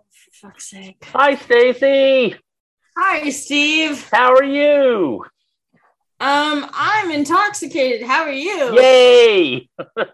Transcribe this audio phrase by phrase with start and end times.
[0.00, 1.04] Oh, for fuck's sake.
[1.12, 2.34] Hi, Stacy.
[2.96, 4.08] Hi, Steve.
[4.10, 5.24] How are you?
[6.20, 8.06] Um, I'm intoxicated.
[8.06, 8.74] How are you?
[8.80, 9.68] Yay!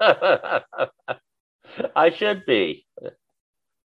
[1.94, 2.84] I should be.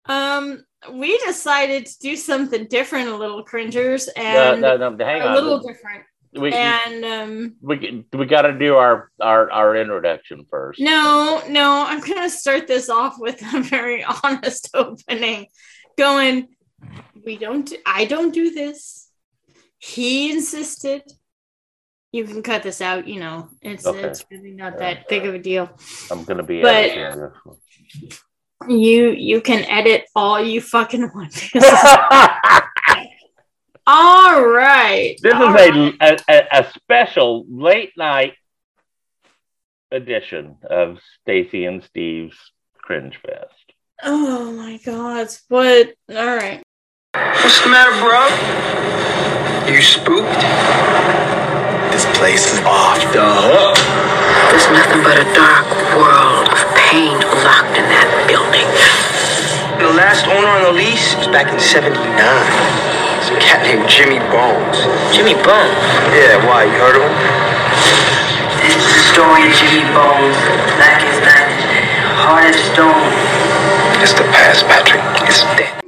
[0.07, 5.22] Um, we decided to do something different, a little cringers, No, and no, no, hang
[5.22, 5.35] a on.
[5.35, 6.04] little different.
[6.35, 10.81] we And um, we we got to do our, our our introduction first.
[10.81, 15.47] no, no, I'm gonna start this off with a very honest opening,
[15.97, 16.48] going.
[17.25, 17.66] We don't.
[17.66, 19.11] do- I don't do this.
[19.79, 21.03] He insisted.
[22.12, 23.07] You can cut this out.
[23.09, 24.02] You know, it's Okay.
[24.02, 25.71] it's really not that big of a deal.
[26.11, 26.61] I'm gonna be.
[26.63, 27.57] But- editing this one.
[28.69, 31.51] You you can edit all you fucking want.
[33.87, 35.16] all right.
[35.21, 35.95] this all is right.
[36.01, 38.35] a, a a special late night
[39.91, 42.37] edition of Stacy and Steve's
[42.79, 43.62] Cringe Fest.
[44.02, 45.30] Oh my god.
[45.47, 45.95] What?
[46.10, 46.59] All right.
[47.15, 48.27] What's the matter, bro?
[49.71, 50.43] You spooked?
[51.95, 53.79] This place is off the hook.
[54.51, 57.15] There's nothing but a dark world of pain
[57.46, 58.66] locked in that building.
[59.79, 61.95] The last owner on the lease was back in 79.
[63.23, 64.82] It's a cat named Jimmy Bones.
[65.14, 65.78] Jimmy Bones.
[66.10, 66.66] Yeah, why?
[66.66, 67.14] You heard of him?
[68.66, 70.38] This is the story of Jimmy Bones,
[70.74, 71.55] black as night,
[72.18, 73.31] hard as stone.
[74.05, 75.00] It's the past, Patrick.
[75.28, 75.78] It's dead.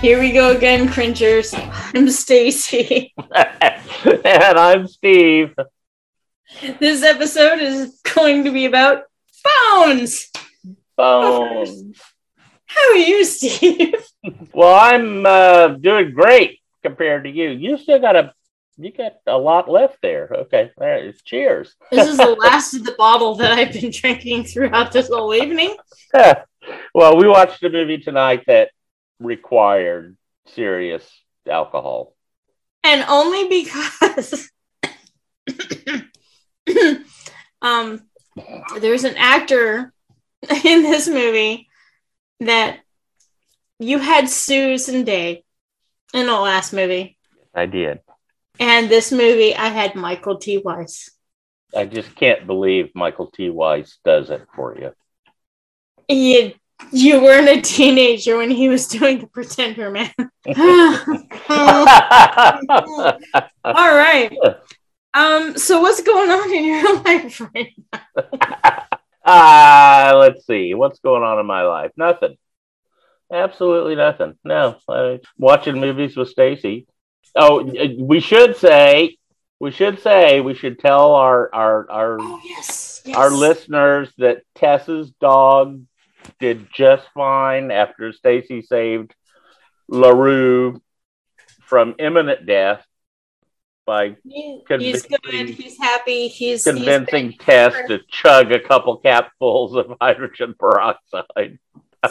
[0.00, 1.54] Here we go again, cringers.
[1.94, 3.12] I'm Stacy.
[3.34, 5.54] and I'm Steve.
[6.80, 9.02] This episode is going to be about
[9.44, 10.30] bones.
[10.96, 11.84] Bones.
[12.76, 13.94] How are you, Steve?
[14.52, 17.50] Well, I'm uh, doing great compared to you.
[17.50, 18.34] You still got a
[18.76, 20.28] you got a lot left there.
[20.30, 21.14] Okay, all right.
[21.24, 21.74] Cheers.
[21.92, 25.76] This is the last of the bottle that I've been drinking throughout this whole evening.
[26.92, 28.70] well, we watched a movie tonight that
[29.20, 31.08] required serious
[31.48, 32.14] alcohol.
[32.82, 34.50] And only because
[37.62, 38.00] um
[38.80, 39.92] there's an actor
[40.64, 41.65] in this movie
[42.40, 42.80] that
[43.78, 45.44] you had Susan Dey
[46.14, 47.16] in the last movie.
[47.54, 48.00] I did.
[48.58, 50.58] And this movie I had Michael T.
[50.58, 51.10] Weiss.
[51.76, 53.50] I just can't believe Michael T.
[53.50, 54.92] Weiss does it for you.
[56.08, 56.52] You
[56.92, 60.12] you weren't a teenager when he was doing the pretender man.
[63.64, 64.36] All right.
[65.14, 67.74] Um, so what's going on in your life right
[69.26, 70.72] Ah, let's see.
[70.74, 71.90] What's going on in my life?
[71.96, 72.36] Nothing.
[73.32, 74.38] Absolutely nothing.
[74.44, 76.86] No, I, watching movies with Stacy.
[77.34, 77.64] Oh,
[77.98, 79.16] we should say,
[79.58, 83.16] we should say, we should tell our our our Oh yes, yes.
[83.16, 85.82] our listeners that Tess's dog
[86.38, 89.12] did just fine after Stacy saved
[89.88, 90.80] LaRue
[91.62, 92.85] from imminent death
[93.86, 95.48] by He- he's good.
[95.50, 96.28] He's happy.
[96.28, 101.58] He's convincing he's Tess to chug a couple capfuls of hydrogen peroxide.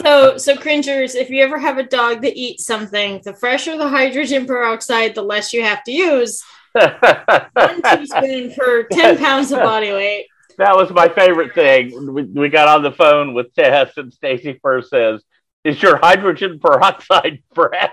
[0.02, 1.14] so so cringers.
[1.14, 5.22] If you ever have a dog that eats something, the fresher the hydrogen peroxide, the
[5.22, 6.42] less you have to use.
[6.72, 10.26] One teaspoon per ten pounds of body weight.
[10.58, 12.12] That was my favorite thing.
[12.14, 15.22] We, we got on the phone with Tess, and Stacy first says,
[15.64, 17.92] "Is your hydrogen peroxide fresh?"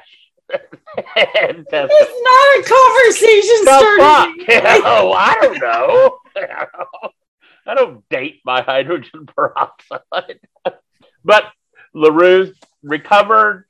[0.53, 3.97] And It's not a conversation "The starter.
[3.99, 4.83] fuck?
[4.85, 6.19] Oh, I don't know.
[7.65, 10.39] I don't date my hydrogen peroxide."
[11.25, 11.45] but
[11.95, 13.65] Larue's recovered.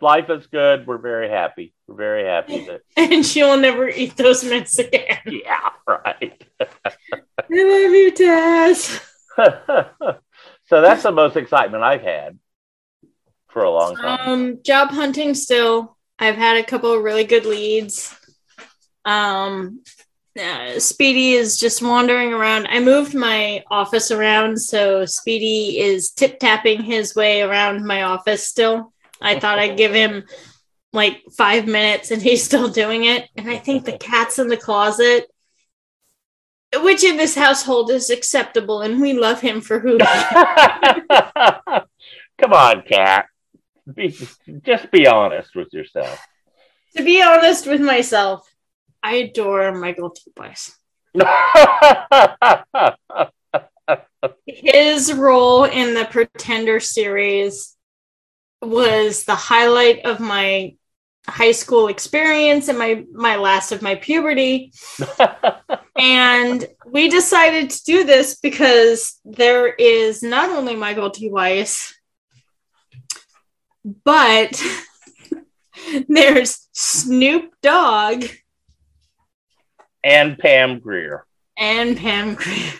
[0.00, 0.86] Life is good.
[0.86, 1.72] We're very happy.
[1.86, 5.18] We're very happy that and she'll never eat those mints again.
[5.26, 6.44] yeah, right.
[6.60, 6.66] I
[7.50, 9.00] love you, Tess.
[9.36, 12.38] so that's the most excitement I've had
[13.48, 14.28] for a long time.
[14.28, 15.95] Um, job hunting still.
[16.18, 18.14] I've had a couple really good leads.
[19.04, 19.82] Um,
[20.38, 22.66] uh, Speedy is just wandering around.
[22.68, 28.46] I moved my office around, so Speedy is tip tapping his way around my office
[28.46, 28.92] still.
[29.20, 30.24] I thought I'd give him
[30.92, 33.28] like five minutes, and he's still doing it.
[33.36, 35.30] And I think the cat's in the closet,
[36.74, 39.98] which in this household is acceptable, and we love him for who.
[42.38, 43.26] Come on, Cat.
[43.94, 44.16] Be,
[44.62, 46.20] just be honest with yourself.
[46.96, 48.52] to be honest with myself,
[49.00, 50.32] I adore Michael T.
[50.36, 50.76] Weiss.
[54.46, 57.76] His role in the Pretender series
[58.60, 60.74] was the highlight of my
[61.28, 64.72] high school experience and my my last of my puberty
[65.98, 71.28] and we decided to do this because there is not only Michael T.
[71.28, 71.95] Weiss,
[74.04, 74.60] but
[76.08, 78.24] there's Snoop Dogg
[80.04, 81.24] and Pam Grier.
[81.56, 82.72] and Pam Grier.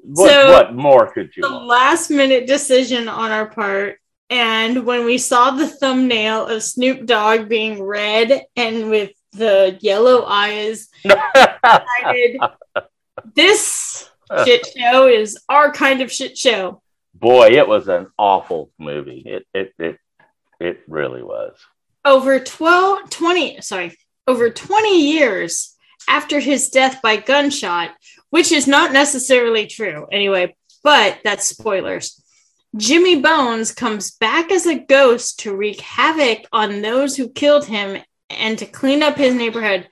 [0.00, 1.66] What, So- what more could you The want?
[1.66, 3.98] last minute decision on our part.
[4.30, 10.24] And when we saw the thumbnail of Snoop Dogg being red and with the yellow
[10.26, 12.36] eyes, decided
[13.34, 14.08] this
[14.44, 16.82] shit show is our kind of shit show.
[17.14, 19.22] Boy, it was an awful movie.
[19.24, 19.98] It it it
[20.98, 21.56] really was.
[22.04, 23.96] over 12 20 sorry
[24.26, 25.76] over 20 years
[26.08, 27.90] after his death by gunshot
[28.30, 30.06] which is not necessarily true.
[30.12, 32.22] Anyway but that's spoilers.
[32.76, 38.02] Jimmy bones comes back as a ghost to wreak havoc on those who killed him
[38.30, 39.88] and to clean up his neighborhood.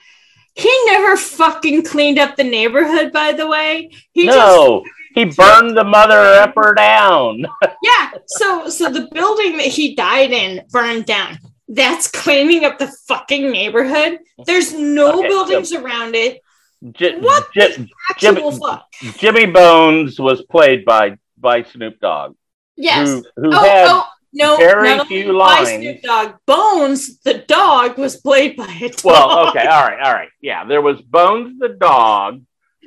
[0.54, 3.90] He never fucking cleaned up the neighborhood by the way.
[4.12, 4.84] He just no,
[5.16, 7.44] he burned the mother upper down.
[7.82, 8.10] yeah.
[8.26, 11.38] So so the building that he died in burned down.
[11.68, 14.20] That's cleaning up the fucking neighborhood.
[14.44, 16.40] There's no Okay, buildings around it.
[16.92, 18.86] J- What J- Actual Jimmy- fuck.
[19.18, 22.36] Jimmy Bones was played by by Snoop Dogg,
[22.76, 23.08] Yes.
[23.08, 24.56] who who oh, had oh no.
[24.58, 25.68] very few by lines.
[25.70, 26.34] Snoop Dogg.
[26.46, 29.00] Bones, the dog, was played by a dog.
[29.04, 30.64] well, okay, all right, all right, yeah.
[30.66, 32.42] There was Bones the dog,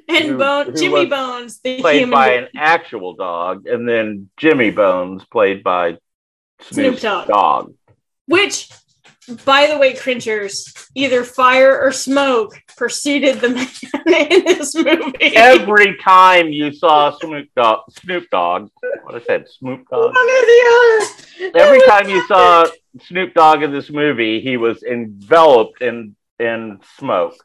[0.09, 4.29] And who- Bone, who Jimmy Bones, the played human by an actual dog, and then
[4.37, 5.97] Jimmy Bones, played by
[6.61, 7.27] Snoop Snoop's Dogg.
[7.27, 7.73] dog.
[8.25, 8.69] Which,
[9.45, 13.49] by the way, cringers, either fire or smoke preceded the
[14.05, 15.35] man in this movie.
[15.35, 18.69] Every time you saw Snoop Dogg, Snoop Dogg,
[19.03, 20.13] what I said, Snoop Dogg.
[20.13, 21.05] One or the
[21.43, 21.59] other.
[21.59, 22.65] Every time you saw
[23.03, 27.35] Snoop Dogg in this movie, he was enveloped in in smoke.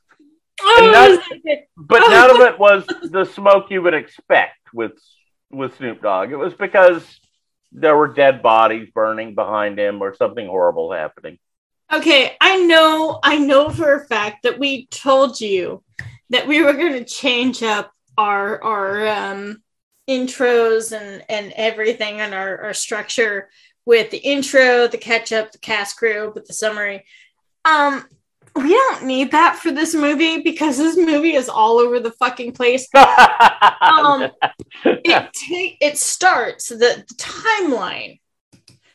[0.62, 3.94] Oh, And it that- was like- But none of it was the smoke you would
[3.94, 4.92] expect with
[5.50, 6.32] with Snoop Dogg.
[6.32, 7.20] It was because
[7.70, 11.38] there were dead bodies burning behind him or something horrible happening.
[11.92, 15.82] okay, I know, I know for a fact that we told you
[16.30, 19.62] that we were going to change up our our um,
[20.08, 23.48] intros and and everything and our, our structure
[23.86, 27.04] with the intro, the catch up, the cast crew, with the summary.
[27.64, 28.04] Um,
[28.54, 32.52] we don't need that for this movie because this movie is all over the fucking
[32.52, 32.88] place.
[33.84, 34.30] Um,
[34.84, 38.18] it ta- it starts the, the timeline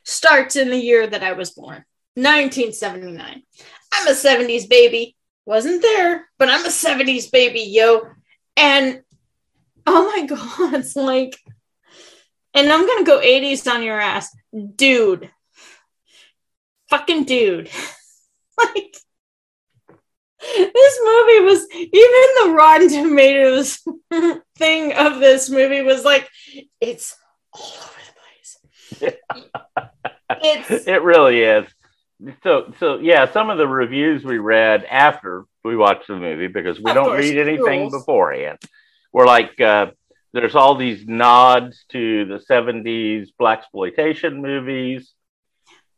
[0.04, 1.86] starts in the year that I was born,
[2.16, 3.44] 1979.
[3.94, 5.16] I'm a 70s baby.
[5.46, 8.02] Wasn't there, but I'm a 70s baby, yo.
[8.58, 9.04] And
[9.86, 11.38] oh my god, it's like
[12.54, 14.36] and I'm going to go 80s on your ass.
[14.76, 15.30] Dude.
[16.90, 17.70] Fucking dude.
[18.58, 18.98] like
[20.42, 23.80] this movie was even the Rotten Tomatoes
[24.58, 26.30] thing of this movie was like
[26.82, 27.16] it's
[27.54, 28.00] all over
[29.00, 29.14] the place.
[30.44, 31.66] it's it really is.
[32.44, 36.80] So so yeah, some of the reviews we read after we watched the movie because
[36.80, 37.94] we Of don't course, read anything rules.
[37.94, 38.60] beforehand.
[39.14, 39.88] We're like uh,
[40.34, 45.14] there's all these nods to the 70s black exploitation movies.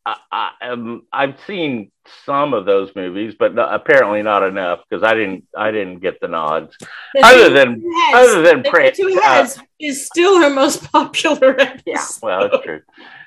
[0.05, 1.91] I, um, I've seen
[2.25, 6.19] some of those movies, but no, apparently not enough because I didn't I didn't get
[6.19, 6.75] the nods.
[7.13, 11.83] the Other than other than pra- two uh, heads is still her most popular episode.
[11.85, 12.81] yeah, well, that's true.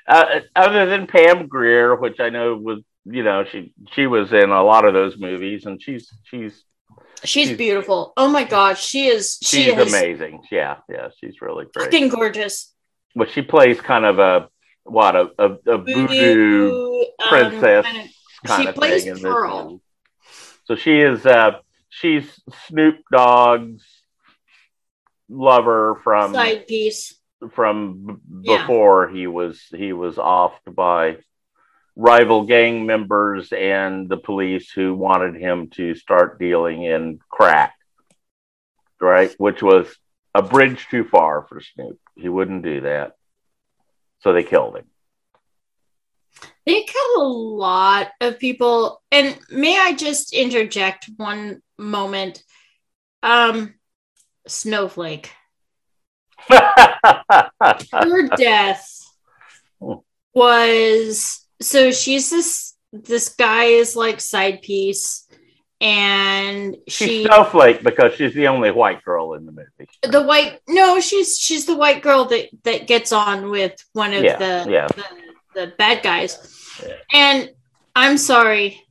[0.07, 4.49] Uh, other than Pam Grier, which I know was, you know, she she was in
[4.49, 6.61] a lot of those movies, and she's she's
[7.23, 8.11] she's she's- beautiful.
[8.17, 10.41] Oh my gosh, she is she she's is amazing.
[10.51, 11.85] Yeah, yeah, she's really great.
[11.85, 12.73] fucking gorgeous.
[13.15, 14.49] But she plays kind of a
[14.85, 18.09] what a a, a voodoo um, princess kind of-
[18.45, 19.81] kind of thing in this Pearl.
[20.65, 23.83] So she is uh she's Snoop Dogg's
[25.29, 27.15] lover from side piece.
[27.53, 28.13] from b-
[28.51, 28.61] Yeah.
[28.61, 31.17] before he was he was offed by
[31.95, 37.73] rival gang members and the police who wanted him to start dealing in crack
[39.01, 39.87] right which was
[40.35, 43.13] a bridge too far for snoop he wouldn't do that
[44.19, 44.85] so they killed him
[46.65, 49.01] They killed a lot of people.
[49.11, 52.43] And may I just interject one moment?
[53.21, 53.75] Um,
[54.47, 55.31] Snowflake.
[56.49, 59.01] Her death
[60.33, 65.27] was so she's this this guy is like side piece
[65.81, 70.59] and she's she snowflake because she's the only white girl in the movie the white
[70.69, 74.71] no she's she's the white girl that that gets on with one of Yeah, the,
[74.71, 74.87] yeah.
[74.87, 75.03] the
[75.53, 76.37] the bad guys
[76.85, 76.93] Yeah.
[77.13, 77.49] and
[77.95, 78.81] i'm sorry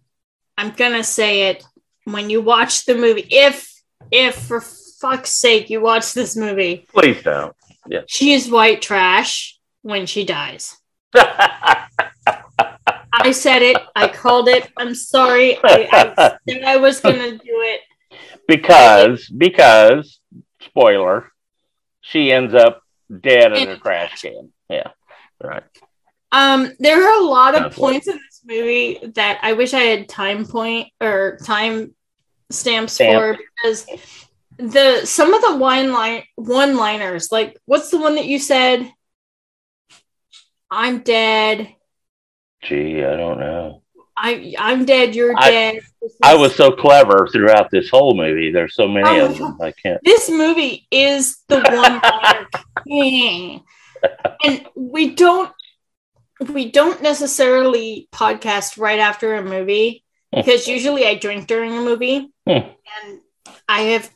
[0.56, 1.64] I'm gonna say it
[2.04, 3.26] when you watch the movie.
[3.28, 3.68] If
[4.12, 7.52] if for fuck's sake you watch this movie, Please don't.
[7.88, 10.76] Yeah, she's white trash when she dies.
[13.20, 13.76] I said it.
[13.94, 14.70] I called it.
[14.76, 15.56] I'm sorry.
[15.62, 17.80] I, I said I was gonna do it.
[18.48, 20.20] because because
[20.60, 21.30] spoiler,
[22.00, 22.82] she ends up
[23.20, 24.52] dead in a trash can.
[24.68, 24.90] Yeah,
[25.42, 25.62] right.
[26.32, 30.08] Um, there are a lot of points in this movie that I wish I had
[30.08, 31.94] time point or time
[32.50, 33.20] stamps Stamp.
[33.20, 33.86] for because
[34.58, 38.92] the some of the one line one liners, like what's the one that you said?
[40.70, 41.72] I'm dead.
[42.68, 43.82] Gee, I don't know.
[44.16, 45.14] I I'm dead.
[45.14, 45.80] You're I- dead.
[46.22, 48.50] I was so clever throughout this whole movie.
[48.52, 49.58] There's so many Oh of them.
[49.60, 50.00] I can't.
[50.04, 51.60] This movie is the
[52.76, 53.62] one king,
[54.44, 55.50] and we don't
[56.50, 62.30] we don't necessarily podcast right after a movie because usually I drink during a movie,
[62.46, 62.50] Hmm.
[62.52, 63.20] and
[63.68, 64.10] I have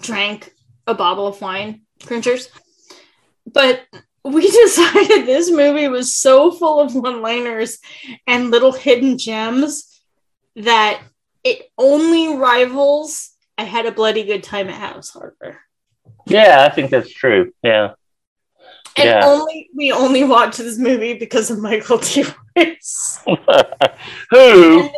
[0.00, 0.52] drank
[0.86, 2.48] a bottle of wine, cringers.
[3.46, 3.82] But
[4.32, 7.78] we decided this movie was so full of one-liners
[8.26, 10.00] and little hidden gems
[10.56, 11.00] that
[11.44, 15.58] it only rivals I had a bloody good time at House Harbor.
[16.26, 17.52] Yeah, I think that's true.
[17.62, 17.92] Yeah.
[18.96, 19.26] And Yeah.
[19.26, 22.24] only we only watched this movie because of Michael T.
[22.56, 23.20] Rice.
[24.30, 24.88] Who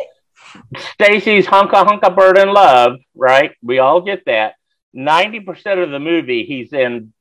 [0.93, 3.51] Stacy's hunka hunka bird in love, right?
[3.61, 4.55] We all get that.
[4.93, 7.13] Ninety percent of the movie, he's in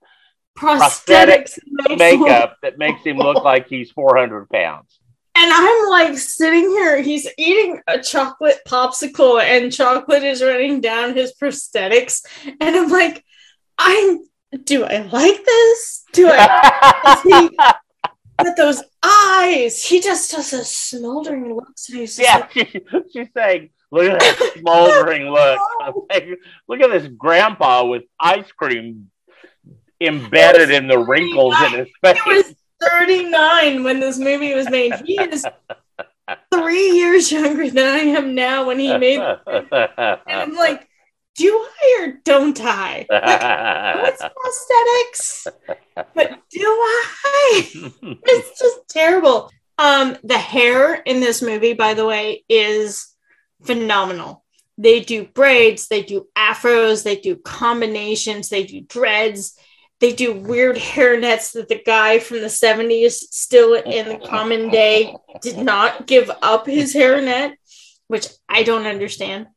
[0.59, 4.99] Prosthetics makes makeup that makes him look like he's four hundred pounds.
[5.35, 11.15] And I'm like sitting here, he's eating a chocolate popsicle and chocolate is running down
[11.15, 12.23] his prosthetics.
[12.61, 13.25] And I'm like,
[13.79, 14.19] I'm
[14.65, 16.05] do I like this?
[16.13, 17.51] Do I
[18.39, 19.85] but those eyes?
[19.85, 21.69] He just does a smoldering look.
[21.89, 22.81] And he's yeah, like, she,
[23.13, 25.61] she's saying, look at that smoldering look.
[26.11, 26.29] Like,
[26.67, 29.11] look at this grandpa with ice cream
[30.01, 32.23] embedded in the wrinkles in his face.
[32.25, 34.95] he was 39 when this movie was made.
[35.05, 35.45] He is
[36.53, 39.39] three years younger than I am now when he made it.
[39.47, 40.89] And I'm like,
[41.37, 43.07] do I or don't I?
[43.09, 47.93] Like, it's prosthetics, but do I?
[48.25, 49.51] It's just terrible.
[49.79, 53.15] Um, the hair in this movie, by the way, is
[53.63, 54.45] phenomenal.
[54.77, 59.57] They do braids, they do afros, they do combinations, they do dreads,
[60.01, 65.15] they do weird hairnets that the guy from the 70s, still in the common day,
[65.43, 67.55] did not give up his hairnet,
[68.07, 69.49] which I don't understand.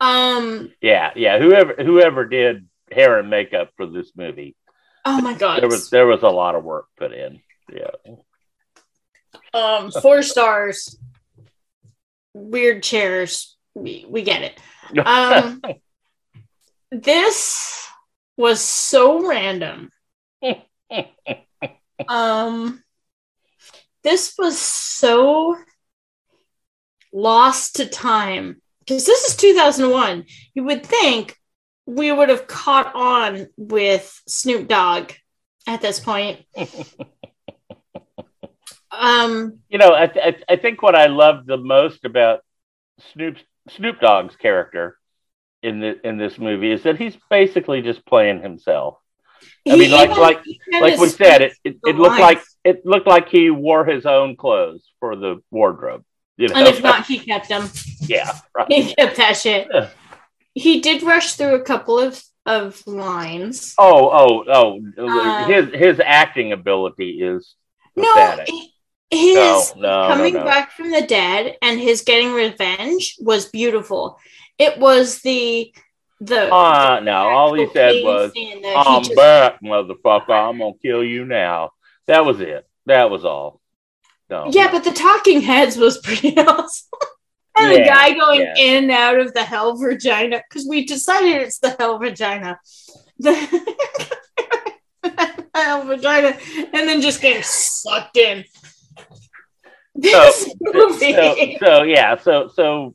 [0.00, 1.38] Um, yeah, yeah.
[1.38, 4.56] Whoever whoever did hair and makeup for this movie,
[5.04, 5.60] oh my god.
[5.60, 7.40] there was there was a lot of work put in.
[7.70, 8.14] Yeah.
[9.52, 10.98] Um, four stars.
[12.32, 13.56] Weird chairs.
[13.74, 15.06] We, we get it.
[15.06, 15.60] Um,
[16.90, 17.89] this
[18.40, 19.90] was so random.
[22.08, 22.82] Um,
[24.02, 25.54] this was so
[27.12, 30.24] lost to time because this is 2001.
[30.54, 31.36] You would think
[31.86, 35.12] we would have caught on with Snoop Dogg
[35.66, 36.44] at this point.
[38.90, 42.40] um, you know, I, I I think what I love the most about
[43.12, 43.36] Snoop
[43.68, 44.96] Snoop Dogg's character
[45.62, 48.98] in the in this movie is that he's basically just playing himself.
[49.68, 52.84] I mean, he like even- like like we said, it it, it looked like it
[52.84, 56.04] looked like he wore his own clothes for the wardrobe.
[56.36, 57.68] You know, and if not, he kept them.
[58.00, 58.72] yeah, right.
[58.72, 59.68] He kept that shit.
[59.70, 59.90] Yeah.
[60.54, 63.74] He did rush through a couple of of lines.
[63.78, 64.80] Oh, oh, oh!
[65.08, 67.54] Uh, his his acting ability is
[67.96, 68.54] No, pathetic.
[69.10, 70.44] his no, no, coming no.
[70.44, 74.18] back from the dead and his getting revenge was beautiful.
[74.60, 75.72] It was the
[76.20, 80.28] the Uh, no, all he said was, scene that he "I'm just- back, motherfucker!
[80.50, 81.70] I'm gonna kill you now."
[82.06, 82.68] That was it.
[82.84, 83.60] That was all.
[84.28, 84.50] No.
[84.52, 86.88] Yeah, but the talking heads was pretty awesome.
[87.56, 88.54] and the guy going yeah.
[88.56, 92.60] in and out of the hell vagina because we decided it's the hell vagina.
[93.18, 93.32] The
[95.54, 96.36] hell vagina,
[96.74, 98.44] and then just getting sucked in.
[100.02, 100.98] So, so,
[101.60, 102.94] so yeah, so so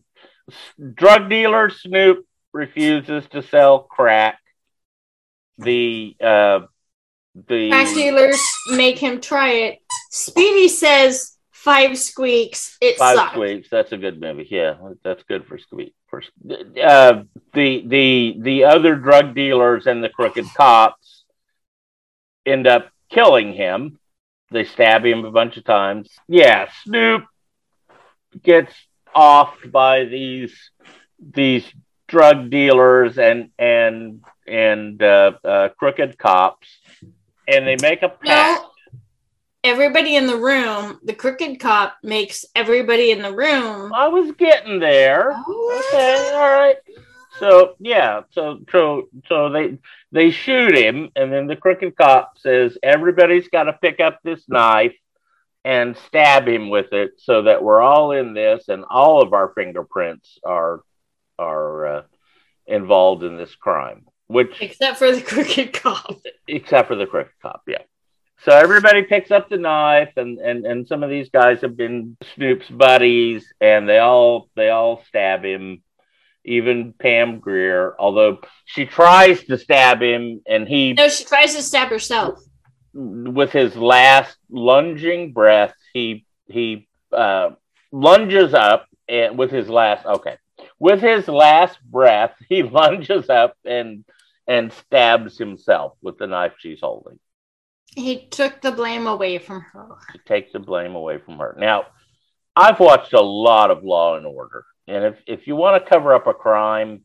[0.94, 4.40] drug dealer Snoop refuses to sell crack.
[5.58, 6.60] The uh
[7.48, 9.80] the Crack dealers make him try it.
[10.10, 12.78] Speedy says five squeaks.
[12.80, 13.32] It Five sucks.
[13.34, 13.70] Squeaks.
[13.70, 14.48] That's a good movie.
[14.50, 15.94] Yeah, that's good for Squeak.
[16.08, 17.24] For uh,
[17.54, 21.26] the the the other drug dealers and the crooked cops
[22.46, 24.00] end up killing him.
[24.52, 26.10] They stab him a bunch of times.
[26.28, 27.26] Yeah, Snoop
[28.44, 28.74] gets
[29.16, 30.54] offed by these
[31.34, 31.66] these
[32.08, 36.68] drug dealers and and and uh, uh, crooked cops,
[37.48, 38.62] and they make a pact.
[38.62, 38.70] No,
[39.64, 43.94] everybody in the room, the crooked cop makes everybody in the room.
[43.94, 45.32] I was getting there.
[45.32, 46.78] Okay, all right.
[47.40, 49.78] So yeah, so so so they
[50.12, 54.48] they shoot him, and then the crooked cop says everybody's got to pick up this
[54.48, 54.96] knife
[55.66, 59.52] and stab him with it, so that we're all in this, and all of our
[59.56, 60.82] fingerprints are
[61.38, 62.02] are uh,
[62.68, 64.06] involved in this crime.
[64.28, 66.16] Which Except for the crooked cop.
[66.48, 67.82] except for the crooked cop, yeah.
[68.44, 72.16] So everybody picks up the knife, and and and some of these guys have been
[72.36, 75.82] Snoop's buddies, and they all they all stab him.
[76.48, 81.64] Even Pam Grier, although she tries to stab him, and he No, she tries to
[81.64, 82.38] stab herself.
[82.96, 87.52] With his last lunging breath, he he uh,
[87.92, 90.38] lunges up and with his last okay,
[90.80, 94.06] with his last breath, he lunges up and
[94.48, 97.20] and stabs himself with the knife she's holding.
[97.96, 99.88] He took the blame away from her.
[100.12, 101.56] to take the blame away from her.
[101.58, 101.86] Now,
[102.56, 106.14] I've watched a lot of Law and Order, and if if you want to cover
[106.14, 107.04] up a crime,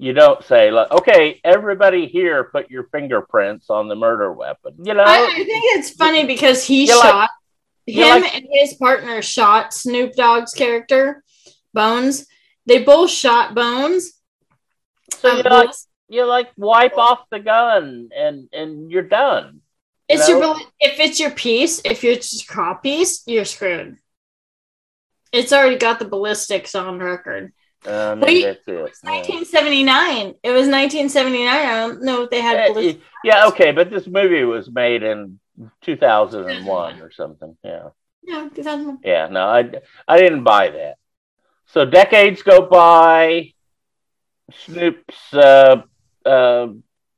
[0.00, 4.94] you don't say, like, "Okay, everybody here, put your fingerprints on the murder weapon." You
[4.94, 7.30] know, I, I think it's funny because he You're shot
[7.86, 11.22] you're him like- and his partner shot Snoop Dogg's character,
[11.74, 12.26] Bones.
[12.66, 14.12] They both shot Bones.
[15.12, 15.70] so Um, you like
[16.08, 19.60] you like wipe off the gun and and you're done.
[20.08, 20.54] it's you your know?
[20.54, 23.96] bal- if it's your piece, if it's your cop piece, you're screwed.
[25.32, 27.52] It's already got the ballistics on record.
[27.84, 28.62] Maybe Wait, it.
[28.66, 28.74] Yeah.
[28.74, 30.34] 1979.
[30.42, 31.48] It was 1979.
[31.48, 32.92] I don't know if they had Uh,
[33.24, 35.40] yeah, okay, but this movie was made in
[35.82, 37.56] 2001 or something.
[37.64, 37.88] Yeah.
[38.22, 38.98] Yeah, 2001.
[39.02, 39.70] Yeah, no, I,
[40.06, 40.96] I didn't buy that.
[41.66, 43.52] So decades go by.
[44.66, 45.82] Snoop's uh,
[46.26, 46.66] uh,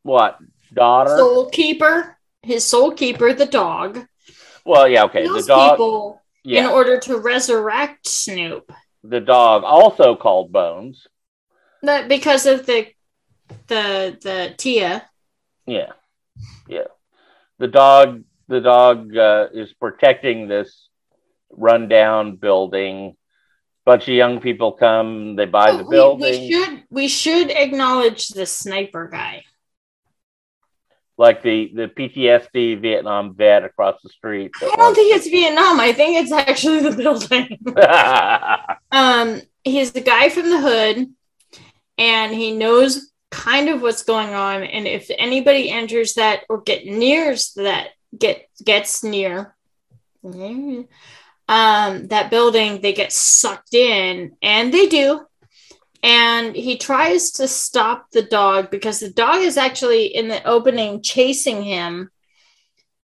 [0.03, 0.39] what
[0.73, 1.17] daughter?
[1.17, 4.07] Soul Keeper, his Soul Keeper, the dog,
[4.65, 5.27] well, yeah, okay.
[5.27, 8.73] The dog, people in order to resurrect Snoop.
[9.05, 11.07] The dog also called Bones.
[11.83, 12.87] But because of the
[13.67, 15.09] the the Tia.
[15.67, 15.93] Yeah,
[16.69, 16.89] yeah.
[17.59, 20.89] The dog, the dog uh, is protecting this
[21.51, 23.17] rundown building.
[23.85, 25.37] Bunch of young people come.
[25.37, 26.41] They buy the Oh, we- building.
[26.43, 29.45] We, should we should acknowledge the sniper guy.
[31.19, 34.53] Like the the PTSD Vietnam vet across the street.
[34.61, 35.79] I don't think it's Vietnam.
[35.81, 37.59] I think it's actually the building.
[38.93, 41.09] um, he's the guy from the hood,
[41.99, 44.63] and he knows kind of what's going on.
[44.63, 49.55] And if anybody enters that or get nears that get gets near
[51.49, 55.27] um that building, they get sucked in, and they do.
[56.03, 61.01] And he tries to stop the dog because the dog is actually in the opening
[61.03, 62.11] chasing him,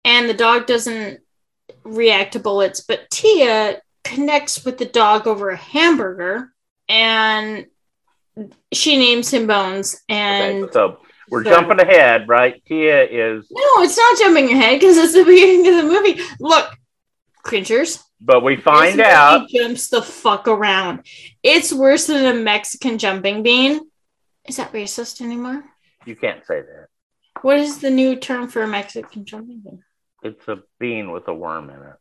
[0.04, 1.20] and the dog doesn't
[1.84, 2.80] react to bullets.
[2.80, 6.52] But Tia connects with the dog over a hamburger
[6.88, 7.66] and
[8.72, 10.00] she names him Bones.
[10.08, 10.98] And okay, so
[11.28, 12.60] we're So- jumping ahead, right?
[12.66, 16.20] Tia is, no, it's not jumping ahead because it's the beginning of the movie.
[16.40, 16.74] Look,
[17.42, 18.02] cringers.
[18.20, 19.46] But we find this out.
[19.48, 21.06] he jumps the fuck around.
[21.42, 23.80] It's worse than a Mexican jumping bean.
[24.46, 25.64] Is that racist anymore?
[26.04, 26.86] You can't say that.
[27.42, 29.82] What is the new term for a Mexican jumping bean
[30.22, 31.96] It's a bean with a worm in it.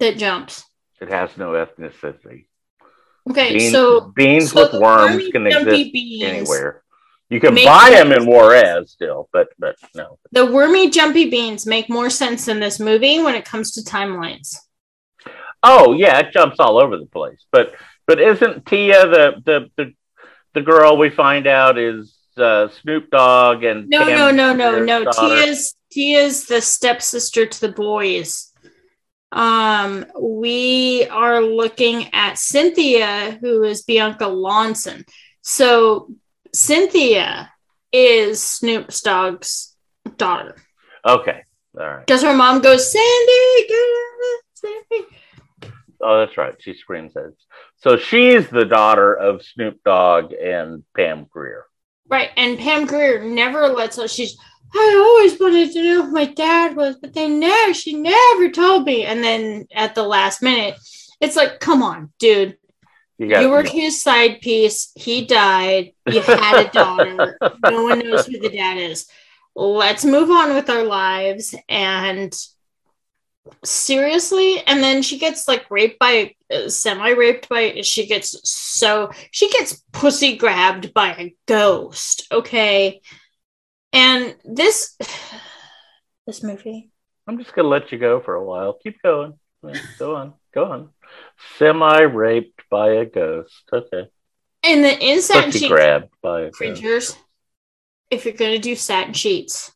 [0.00, 0.64] that jumps?
[1.00, 2.46] It has no ethnicity.
[3.28, 6.82] Okay, Beans, so beans so with worms can exist beans- anywhere.
[7.28, 10.18] You can make buy them in Juarez still, but but no.
[10.30, 14.56] the wormy jumpy beans make more sense in this movie when it comes to timelines.
[15.62, 17.44] Oh yeah, it jumps all over the place.
[17.50, 17.74] But
[18.06, 19.92] but isn't Tia the the the,
[20.54, 24.84] the girl we find out is uh, Snoop Dogg and No, Pam no, no, no,
[24.84, 25.04] no.
[25.04, 25.42] daughter?
[25.44, 28.52] Tia's Tia's the stepsister to the boys.
[29.32, 35.04] Um, we are looking at Cynthia, who is Bianca Lawson.
[35.42, 36.10] So
[36.54, 37.50] Cynthia
[37.92, 39.74] is Snoop Dogg's
[40.16, 40.56] daughter
[41.04, 41.42] Okay,
[41.78, 42.06] all right.
[42.06, 43.68] because her mom goes Sandy,
[44.54, 45.06] Sandy.
[46.00, 46.54] Oh, that's right.
[46.58, 47.34] She screams it.
[47.76, 51.64] So she's the daughter of Snoop Dogg and Pam Grier.
[52.08, 54.12] Right, and Pam Grier never lets us.
[54.12, 54.36] She's,
[54.74, 58.84] I always wanted to know who my dad was, but they never, she never told
[58.84, 59.04] me.
[59.04, 60.76] And then at the last minute,
[61.20, 62.56] it's like, come on, dude.
[63.18, 64.92] You got you were his side piece.
[64.94, 65.92] He died.
[66.06, 67.38] You had a daughter.
[67.70, 69.08] no one knows who the dad is.
[69.54, 71.54] Let's move on with our lives.
[71.68, 72.36] And
[73.64, 79.10] seriously and then she gets like raped by uh, semi raped by she gets so
[79.30, 83.00] she gets pussy grabbed by a ghost okay
[83.92, 84.96] and this
[86.26, 86.90] this movie
[87.26, 88.74] I'm just gonna let you go for a while.
[88.74, 89.34] Keep going.
[89.98, 90.34] Go on.
[90.54, 90.90] Go on.
[91.58, 93.64] Semi raped by a ghost.
[93.72, 94.08] Okay.
[94.62, 96.56] and the in satin Pussy sheets grabbed by a ghost.
[96.56, 97.16] creatures
[98.10, 99.72] if you're gonna do satin sheets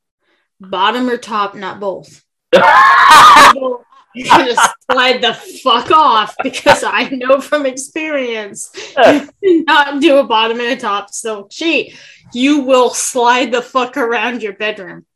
[0.60, 7.40] bottom or top not both you can just slide the fuck off because I know
[7.40, 11.96] from experience, you cannot do a bottom and a top silk sheet.
[12.32, 15.06] You will slide the fuck around your bedroom.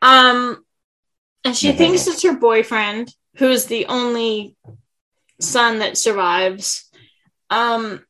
[0.00, 0.64] Um,
[1.44, 4.56] and she thinks it's her boyfriend, who's the only
[5.40, 6.88] son that survives.
[7.50, 8.04] Um,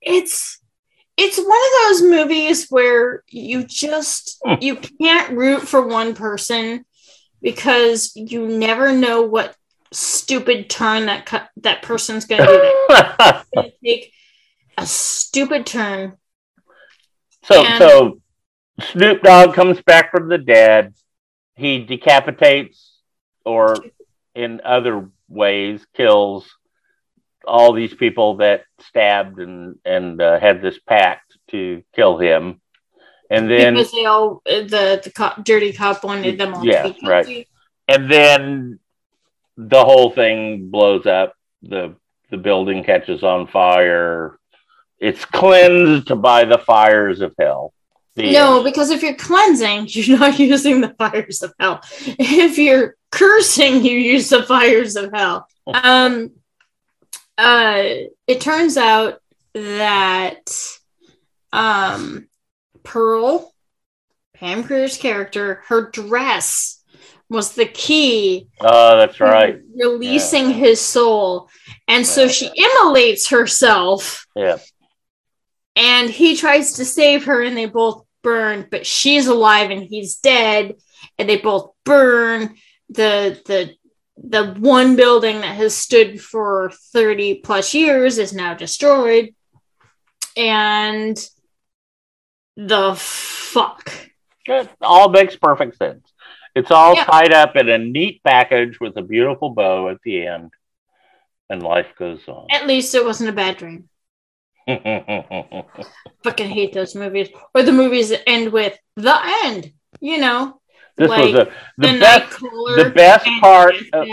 [0.00, 0.60] it's
[1.16, 6.84] it's one of those movies where you just you can't root for one person
[7.42, 9.56] because you never know what
[9.92, 12.84] stupid turn that cu- that person's going to do.
[12.88, 14.12] They're gonna take
[14.78, 16.16] a stupid turn.
[17.44, 18.18] so And- so
[18.80, 20.94] Snoop Dogg comes back from the dead.
[21.56, 22.96] He decapitates
[23.44, 23.76] or
[24.34, 26.48] in other ways kills
[27.46, 32.61] all these people that stabbed and and uh, had this pact to kill him.
[33.32, 36.64] And then because they all the the cop, dirty cop wanted them all.
[36.64, 37.24] Yeah, right.
[37.26, 37.48] guilty.
[37.88, 38.78] and then
[39.56, 41.34] the whole thing blows up.
[41.62, 41.94] The
[42.30, 44.38] the building catches on fire.
[44.98, 47.72] It's cleansed by the fires of hell.
[48.16, 48.64] The No, end.
[48.64, 51.80] because if you're cleansing, you're not using the fires of hell.
[52.06, 55.46] If you're cursing, you use the fires of hell.
[55.66, 56.32] Um,
[57.38, 57.84] uh,
[58.26, 59.20] it turns out
[59.54, 60.50] that
[61.52, 62.26] um,
[62.82, 63.52] Pearl,
[64.34, 66.82] Pam Grier's character, her dress
[67.28, 69.56] was the key oh, that's right.
[69.74, 70.56] releasing Yeah.
[70.56, 71.48] his soul,
[71.88, 74.26] and so she immolates herself.
[74.36, 74.58] Yeah,
[75.76, 80.16] and he tries to save her and they both burn but she's alive and he's
[80.16, 80.76] dead
[81.18, 82.54] and they both burn.
[82.90, 83.74] The the
[84.16, 89.34] the one building that has stood for 30 plus years is now destroyed.
[90.36, 91.18] And
[92.56, 93.92] the fuck
[94.46, 96.12] it all makes perfect sense.
[96.54, 97.04] It's all Yeah.
[97.04, 100.52] tied up in a neat package with a beautiful bow at the end,
[101.48, 102.48] and life goes on.
[102.50, 103.88] at least it wasn't a bad dream
[106.24, 110.60] fucking hate those movies or the movies that end with the end you know
[110.96, 112.40] this Like, was a, the the best.
[112.40, 113.74] The best part.
[113.94, 114.08] Of,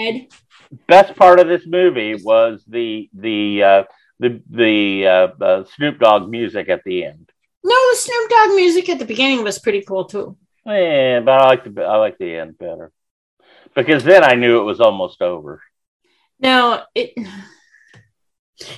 [0.88, 3.84] best part of this movie was the the uh,
[4.19, 7.29] the the uh, uh, Snoop Dogg music at the end.
[7.99, 10.38] Snoop Dogg music at the beginning was pretty cool too.
[10.65, 12.91] Yeah, but I like the I like the end better
[13.75, 15.62] because then I knew it was almost over.
[16.39, 17.13] No, it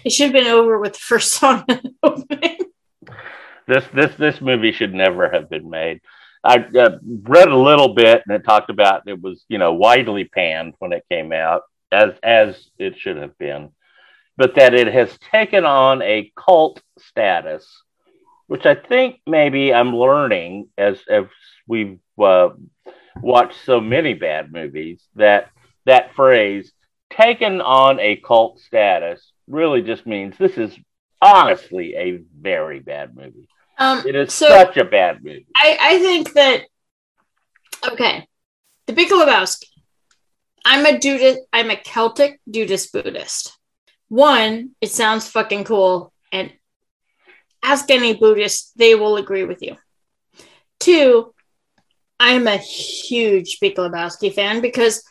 [0.04, 2.66] it should have been over with the first song the.
[3.68, 6.02] This this this movie should never have been made.
[6.44, 10.26] I uh, read a little bit and it talked about it was you know widely
[10.26, 13.70] panned when it came out as as it should have been,
[14.38, 17.84] but that it has taken on a cult status,
[18.52, 21.24] which I think maybe I'm learning as as
[21.68, 22.50] we've uh,
[23.22, 25.48] watched so many bad movies that
[25.86, 26.74] that phrase
[27.10, 30.78] taken on a cult status really just means this is
[31.22, 33.48] honestly a very bad movie.
[33.78, 35.48] Um, It is so such a bad movie.
[35.56, 36.64] I I think that
[37.90, 38.28] okay,
[38.86, 39.68] the Big Lebowski.
[40.66, 41.40] I'm a Buddhist.
[41.54, 43.58] I'm a Celtic Buddhist Buddhist.
[44.10, 46.52] One, it sounds fucking cool, and
[47.64, 49.78] ask any Buddhist, they will agree with you.
[50.80, 51.34] Two,
[52.20, 55.04] I'm a huge Big Lebowski fan because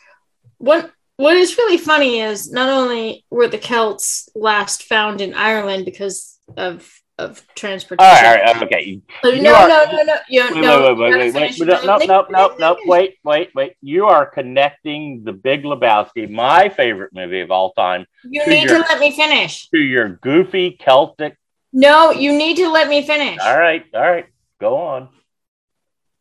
[0.57, 5.85] what what is really funny is not only were the Celts last found in Ireland
[5.85, 8.11] because of of transportation.
[8.11, 8.99] right, all right, okay.
[9.23, 10.95] No, oh, You no, are- no, no, no, you, Wait, no.
[10.95, 11.85] wait, wait, wait, wait, wait.
[11.85, 12.77] No, no, no, no.
[12.85, 13.73] Wait, wait, wait.
[13.81, 18.77] You are connecting the Big Lebowski, my favorite movie of all time, You need your-
[18.81, 19.69] to let me finish.
[19.69, 21.37] to your goofy Celtic.
[21.73, 23.39] No, you need to let me finish.
[23.41, 24.25] All right, all right.
[24.59, 25.09] Go on.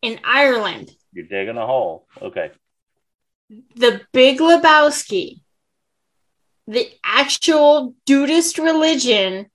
[0.03, 2.07] In Ireland, You're digging a hole.
[2.23, 2.51] Okay.
[3.77, 5.41] the Big Lebowski,
[6.67, 9.51] the actual Buddhist religion,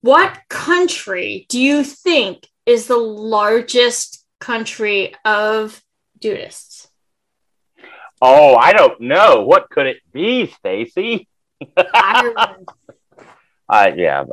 [0.00, 5.82] what country do you think is the largest country of
[6.20, 6.88] Buddhists?
[8.20, 9.42] Oh, I don't know.
[9.42, 11.28] What could it be, Stacy?
[11.94, 12.68] Ireland.
[13.68, 14.24] I yeah,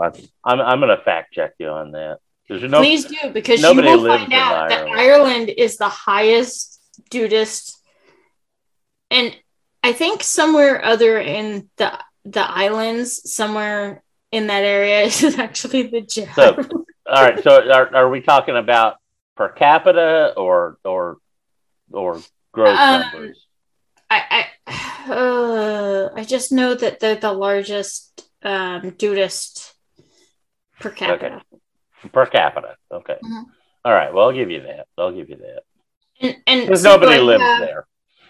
[0.43, 2.19] I'm I'm gonna fact check you on that.
[2.49, 4.99] No Please do, because you will find in out that Ireland.
[4.99, 7.79] Ireland is the highest Buddhist
[9.13, 9.35] and
[9.83, 16.01] I think somewhere other in the the islands, somewhere in that area is actually the
[16.01, 16.33] jab.
[16.35, 16.55] So,
[17.07, 17.41] all right.
[17.43, 18.95] So, are, are we talking about
[19.35, 21.17] per capita or or
[21.91, 23.45] or gross Um, numbers?
[24.09, 29.73] I I, uh, I just know that they're the largest um, dudist
[30.79, 31.41] per capita.
[32.11, 32.75] Per capita.
[32.91, 33.17] Okay.
[33.23, 33.43] Mhm.
[33.85, 34.13] All right.
[34.13, 34.87] Well, I'll give you that.
[34.97, 35.63] I'll give you that.
[36.47, 37.87] And, Because so nobody lives have, there.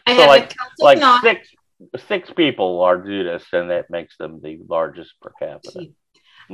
[0.07, 1.21] I So, have like- a Like knot.
[1.23, 1.49] six
[2.07, 5.87] six people are Judas, and that makes them the largest per capita.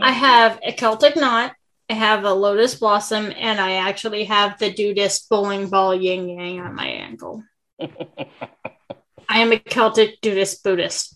[0.01, 1.53] I have a Celtic knot.
[1.89, 6.59] I have a lotus blossom, and I actually have the dudist bowling ball yin yang
[6.61, 7.43] on my ankle.
[7.79, 11.15] I am a Celtic Dudist Buddhist.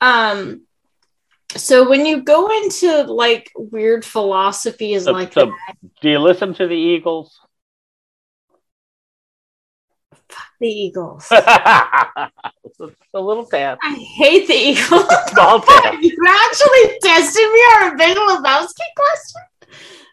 [0.00, 0.62] Um,
[1.56, 6.54] so when you go into like weird philosophies So- like so- that, Do you listen
[6.54, 7.38] to the Eagles?
[10.60, 11.26] the Eagles.
[12.64, 12.80] It's
[13.14, 13.78] a little tap.
[13.82, 15.04] I hate the Eagles.
[15.28, 15.94] Small tap.
[16.00, 19.42] you actually tested me on a Big Lebowski question?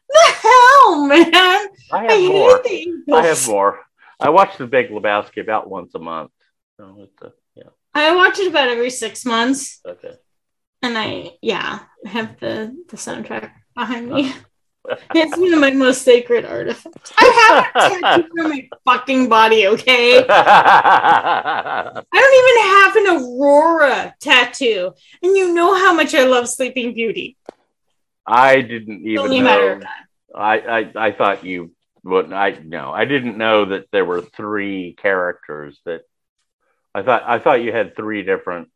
[0.10, 1.32] The hell, man!
[1.34, 2.62] I I have hate more.
[2.64, 3.04] the Eagles.
[3.18, 3.80] I have more.
[4.20, 6.32] I watch The Big Lebowski about once a month.
[6.78, 7.70] So it's a, yeah.
[7.94, 10.14] I watch it about every six months, Okay.
[10.82, 14.30] And I yeah, have the the soundtrack behind me.
[14.30, 14.34] Uh.
[15.14, 17.12] It's one of my most sacred artifacts.
[17.16, 20.26] I have it tattooed on my fucking body, okay?
[20.28, 24.94] I don't even have an Aurora tattoo.
[25.22, 27.38] And you know how much I love Sleeping Beauty.
[28.26, 29.88] I didn't only even a matter of know.
[30.36, 31.72] I, I I thought you
[32.04, 32.32] would.
[32.32, 35.80] I no, I didn't know that there were three characters.
[35.86, 36.02] That
[36.94, 38.70] I thought I thought you had three different.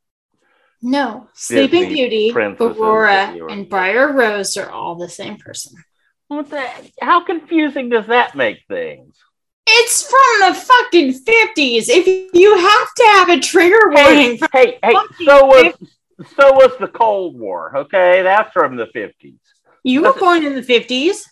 [0.85, 5.37] No, Sleeping Disney Beauty, Aurora, that you were- and Briar Rose are all the same
[5.37, 5.77] person.
[6.27, 6.67] What the?
[7.01, 9.15] How confusing does that make things?
[9.65, 11.87] It's from the fucking 50s.
[11.87, 14.93] If you have to have a trigger warning from Hey, hey.
[15.25, 15.73] So was
[16.37, 17.77] so was the Cold War.
[17.77, 19.39] Okay, that's from the fifties.
[19.83, 21.23] you were born in the 50s.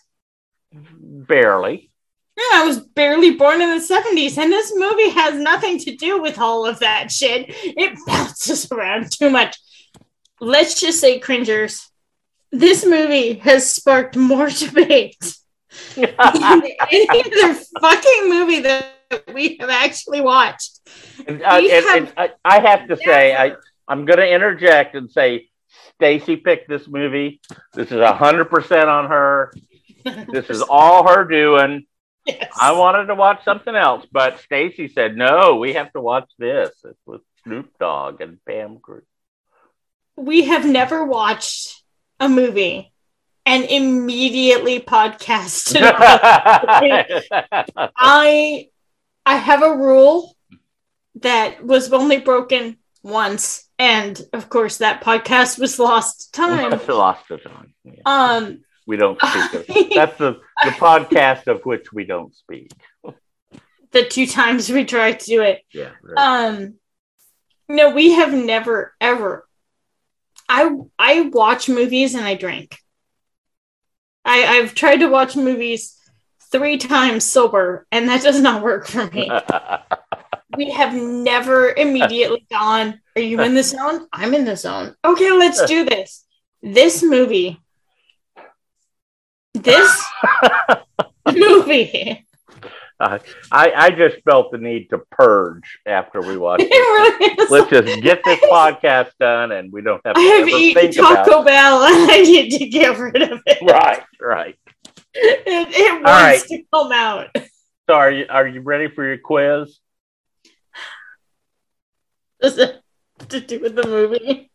[0.72, 1.90] Barely.
[2.36, 6.20] Yeah, I was barely born in the 70s, and this movie has nothing to do
[6.20, 7.46] with all of that shit.
[7.48, 9.58] It bounces around too much.
[10.40, 11.90] Let's just say, cringers,
[12.50, 15.18] this movie has sparked more debate
[15.94, 16.14] than
[16.90, 18.86] any other fucking movie that
[19.34, 20.80] we have actually watched.
[21.26, 23.52] And, uh, and- have and I, I have to say, I,
[23.86, 25.48] I'm going to interject and say,
[25.96, 27.40] Stacy picked this movie.
[27.74, 29.52] This is hundred percent on her.
[30.04, 31.86] This is all her doing.
[32.26, 32.52] Yes.
[32.60, 36.70] I wanted to watch something else, but Stacy said, "No, we have to watch this."
[36.84, 39.02] It's with Snoop Dogg and Pam Grier.
[40.16, 41.82] we have never watched
[42.20, 42.92] a movie
[43.44, 45.82] and immediately podcasted
[47.96, 48.68] I
[49.26, 50.36] I have a rule
[51.16, 56.70] that was only broken once, and of course that podcast was lost time.
[56.88, 57.74] Lost time.
[57.84, 57.94] Yeah.
[58.06, 62.70] Um, We don't speak of that's the the podcast of which we don't speak.
[63.92, 65.62] the two times we tried to do it.
[65.72, 65.90] Yeah.
[66.02, 66.48] right.
[66.48, 66.74] Um,
[67.68, 69.46] no, we have never ever.
[70.48, 72.76] I I watch movies and I drink.
[74.24, 75.96] I I've tried to watch movies
[76.50, 79.30] three times sober, and that does not work for me.
[80.56, 84.06] we have never immediately gone, Are you in the zone?
[84.12, 84.94] I'm in the zone.
[85.04, 86.24] Okay, let's do this.
[86.62, 87.60] This movie,
[89.62, 90.04] this
[91.34, 92.26] movie,
[93.02, 93.20] I
[93.50, 96.64] I just felt the need to purge after we watched.
[96.66, 97.48] it really.
[97.50, 100.96] Let's just get this podcast done, and we don't have to I have eaten think
[100.96, 101.24] about.
[101.24, 103.58] Taco Bell and I need to get rid of it.
[103.62, 104.56] Right, right.
[105.14, 106.42] It, it wants right.
[106.48, 107.28] to come out.
[107.88, 109.78] So, are you are you ready for your quiz?
[112.40, 112.80] Does it
[113.18, 114.50] have to do with the movie?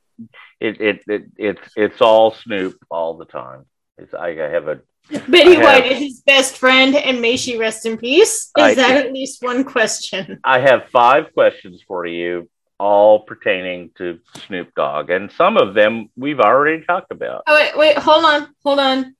[0.59, 3.65] It it, it it's it's all Snoop all the time.
[3.97, 7.85] It's I have a Betty I White is his best friend, and may she rest
[7.85, 8.45] in peace.
[8.45, 10.39] Is I- that at least one question?
[10.43, 16.09] I have five questions for you, all pertaining to Snoop Dogg, and some of them
[16.15, 17.43] we've already talked about.
[17.47, 19.15] Oh wait, wait, hold on, hold on.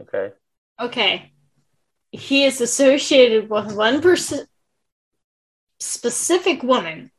[0.00, 0.32] Okay.
[0.80, 1.32] Okay,
[2.10, 4.46] he is associated with one person,
[5.78, 7.10] specific woman,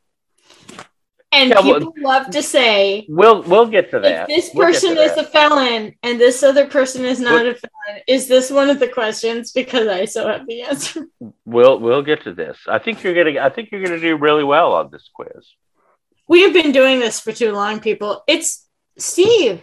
[1.34, 4.66] and Yeah, well- people love to say We'll we'll get to that." if this We'll
[4.68, 5.24] person is that.
[5.24, 8.78] a felon and this other person is not What- a felon, is this one of
[8.78, 9.52] the questions?
[9.52, 11.06] Because I so have the answer.
[11.44, 12.58] We'll we'll get to this.
[12.66, 15.44] I think you're gonna I think you're gonna do really well on this quiz.
[16.26, 18.22] We have been doing this for too long, people.
[18.26, 18.66] It's
[18.98, 19.62] Steve.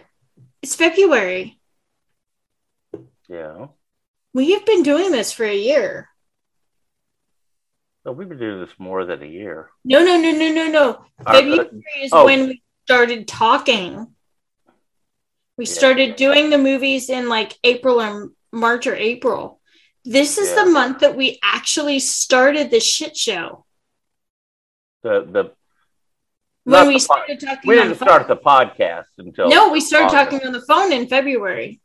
[0.62, 1.58] It's February.
[3.28, 3.66] Yeah.
[4.34, 6.08] We have been doing this for a year.
[8.04, 9.70] So we've been doing this more than a year.
[9.84, 11.04] No, no, no, no, no, no.
[11.24, 12.24] February is oh.
[12.24, 14.08] when we started talking.
[15.56, 15.72] We Yeah.
[15.72, 19.60] started doing the movies in like April or March or April.
[20.04, 20.64] This is Yeah.
[20.64, 23.66] the month that we actually started the shit show.
[25.02, 25.52] The the
[26.64, 28.36] When we the po- started talking we didn't start phone.
[28.36, 30.30] the podcast until No, we started August.
[30.32, 31.80] talking on the phone in February.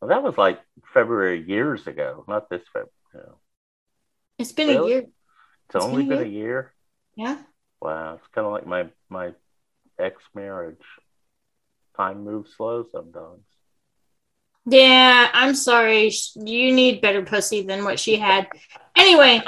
[0.00, 0.60] Well, that was like
[0.94, 3.34] February years ago, not this February.
[4.38, 4.92] It's been Really?
[4.92, 5.06] a year.
[5.74, 6.72] It's, only been a year.
[7.14, 7.38] Yeah.
[7.80, 9.34] Wow, it's kind of like my my
[9.98, 10.82] ex marriage.
[11.96, 13.42] Time moves slow sometimes.
[14.66, 16.12] Yeah, I'm sorry.
[16.36, 18.48] You need better pussy than what she had.
[18.96, 19.42] Anyway,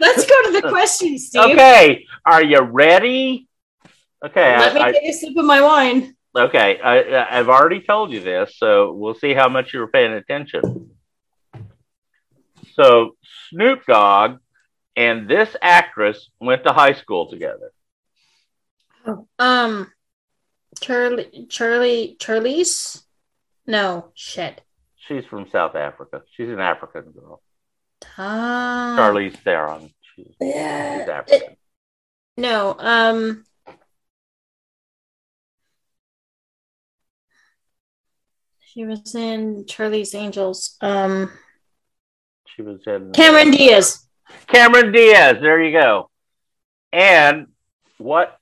[0.00, 1.52] let's go to the questions, Steve.
[1.52, 3.48] Okay, are you ready?
[4.24, 6.14] Okay, Let me I, I, take a sip of my wine.
[6.34, 6.80] okay.
[6.80, 10.90] I, I've already told you this, so we'll see how much you were paying attention.
[12.72, 13.16] So
[13.50, 14.38] Snoop Dogg
[14.96, 17.72] and this actress went to high school together.
[19.38, 19.92] Um,
[20.80, 23.02] Charlie, Charlie, Charlie's?
[23.66, 24.60] No, shit.
[24.96, 26.22] She's from South Africa.
[26.36, 27.42] She's an African girl.
[28.18, 29.92] Ah, Charlize Theron.
[30.14, 31.06] She's, she's Yeah.
[31.10, 31.56] African.
[32.36, 33.44] No, um,
[38.60, 40.76] she was in Charlie's Angels.
[40.80, 41.30] Um,
[42.46, 44.06] She was in Cameron Diaz.
[44.46, 45.38] Cameron Diaz.
[45.40, 46.10] There you go.
[46.92, 47.48] And
[47.98, 48.38] what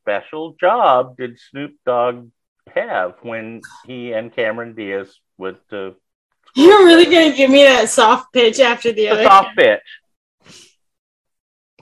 [0.00, 2.30] special job did Snoop Dogg
[2.74, 5.94] have when he and Cameron Diaz went to
[6.54, 9.22] You're really gonna give me that soft pitch after the the other?
[9.24, 9.80] soft pitch?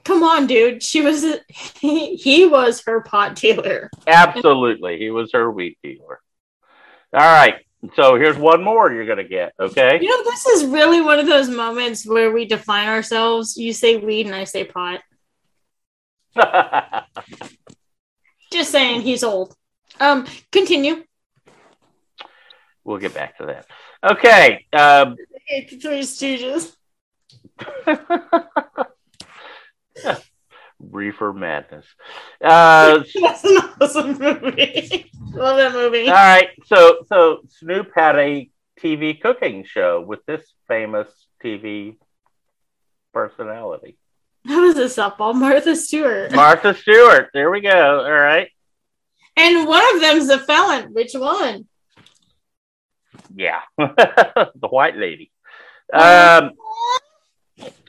[0.05, 0.83] Come on, dude.
[0.83, 3.90] She was he, he was her pot dealer.
[4.07, 4.99] Absolutely.
[4.99, 6.21] He was her weed dealer.
[7.12, 7.57] All right.
[7.95, 9.53] So here's one more you're going to get.
[9.59, 9.99] Okay.
[10.03, 13.57] You know, this is really one of those moments where we define ourselves.
[13.57, 15.01] You say weed and I say pot.
[18.53, 19.55] Just saying, he's old.
[20.01, 21.05] Um, continue.
[22.85, 23.67] we'll get back to that.
[24.03, 24.67] Okay.
[24.73, 25.17] Um,
[25.69, 26.75] Three Stooges.
[30.81, 31.87] Reefer Madness.
[32.43, 35.11] Uh, That's an awesome movie.
[35.33, 36.09] Love that movie.
[36.09, 36.49] all right.
[36.67, 38.49] So, so Snoop had a
[38.81, 41.09] TV cooking show with this famous
[41.45, 41.97] TV
[43.12, 43.97] personality,
[44.45, 46.33] That was a softball, Martha Stewart.
[46.33, 47.31] Martha Stewart.
[47.35, 48.05] There we go.
[48.05, 48.49] All right.
[49.37, 50.93] and one of them's a felon.
[50.93, 51.67] Which one?
[53.35, 53.61] Yeah.
[53.79, 55.31] the white lady.
[55.93, 56.53] Um,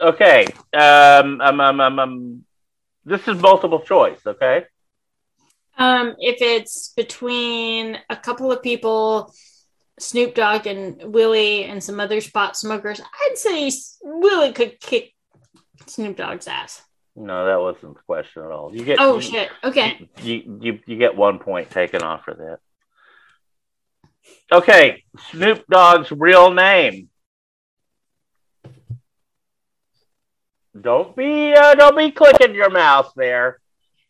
[0.02, 0.48] okay.
[0.74, 2.46] Um, um, um, um, um,
[3.10, 4.20] this is multiple choice.
[4.26, 4.66] Okay.
[5.78, 9.34] Um, if it's between a couple of people,
[9.98, 15.14] Snoop Dogg and Willie and some other spot smokers, I'd say Willie could kick
[15.88, 16.82] Snoop Dogg's ass.
[17.16, 18.74] No, that wasn't the question at all.
[18.74, 18.98] You get.
[19.00, 19.50] Oh you, shit.
[19.64, 20.08] Okay.
[20.22, 22.60] You, you you get one point taken off for that.
[24.52, 27.10] Okay, Snoop Dogg's real name.
[30.80, 33.60] Don't be uh, don't be clicking your mouse there.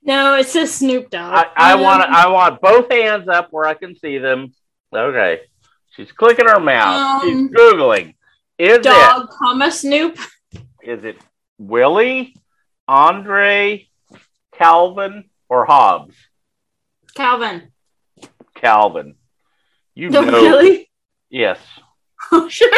[0.03, 1.33] No, it says Snoop Dogg.
[1.33, 4.53] I, I Um, want I want both hands up where I can see them.
[4.93, 5.41] Okay,
[5.95, 7.23] she's clicking her mouse.
[7.23, 8.15] Um, she's googling.
[8.57, 10.17] Is Dog, comma Snoop.
[10.83, 11.17] Is it
[11.57, 12.35] Willie,
[12.87, 13.87] Andre,
[14.53, 16.15] Calvin, or Hobbs?
[17.15, 17.71] Calvin.
[18.55, 19.15] Calvin.
[19.95, 20.41] You No, know.
[20.41, 20.89] really?
[21.29, 21.59] Yes.
[22.31, 22.69] Oh, sure.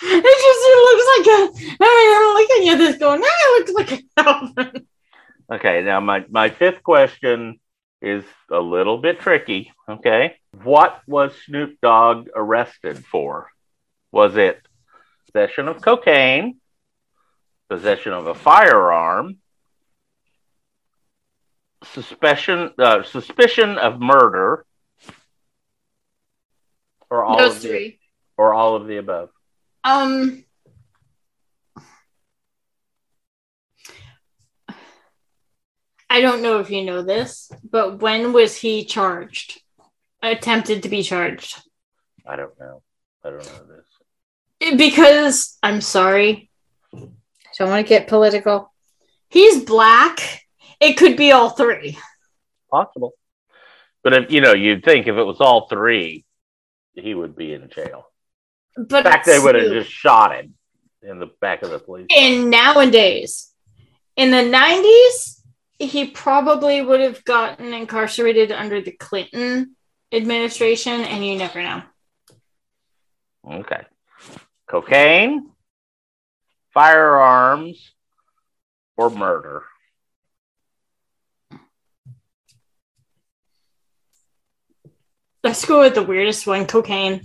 [0.00, 1.76] It just it looks like a.
[1.80, 4.86] I mean, I'm looking at this going, ah, it looks like a Calvin.
[5.50, 7.58] Okay, now my, my fifth question
[8.02, 9.72] is a little bit tricky.
[9.88, 10.36] Okay.
[10.62, 13.50] What was Snoop Dogg arrested for?
[14.12, 14.60] Was it
[15.26, 16.58] possession of cocaine,
[17.68, 19.38] possession of a firearm,
[21.84, 24.64] suspicion uh, suspicion of murder,
[27.10, 28.00] or all Those of the three.
[28.36, 29.30] or all of the above?
[29.88, 30.44] Um.
[36.10, 39.60] I don't know if you know this, but when was he charged?
[40.22, 41.62] Attempted to be charged?
[42.26, 42.82] I don't know.
[43.24, 43.76] I don't know
[44.60, 44.76] this.
[44.76, 46.50] Because I'm sorry.
[46.94, 47.06] I
[47.58, 48.72] don't want to get political.
[49.30, 50.44] He's black.
[50.80, 51.98] It could be all three.
[52.70, 53.12] Possible.
[54.02, 56.24] But if you know, you'd think if it was all three,
[56.94, 58.07] he would be in jail.
[58.78, 60.54] But In fact, they would have just shot him
[61.02, 62.06] in the back of the police.
[62.16, 63.52] And nowadays,
[64.16, 65.40] in the 90s,
[65.80, 69.74] he probably would have gotten incarcerated under the Clinton
[70.12, 71.82] administration, and you never know.
[73.50, 73.84] Okay.
[74.68, 75.50] Cocaine,
[76.72, 77.94] firearms,
[78.96, 79.64] or murder?
[85.42, 87.22] Let's go with the weirdest one cocaine.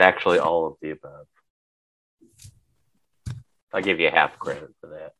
[0.00, 1.26] Actually all of the above.
[3.72, 5.12] I'll give you half credit for that.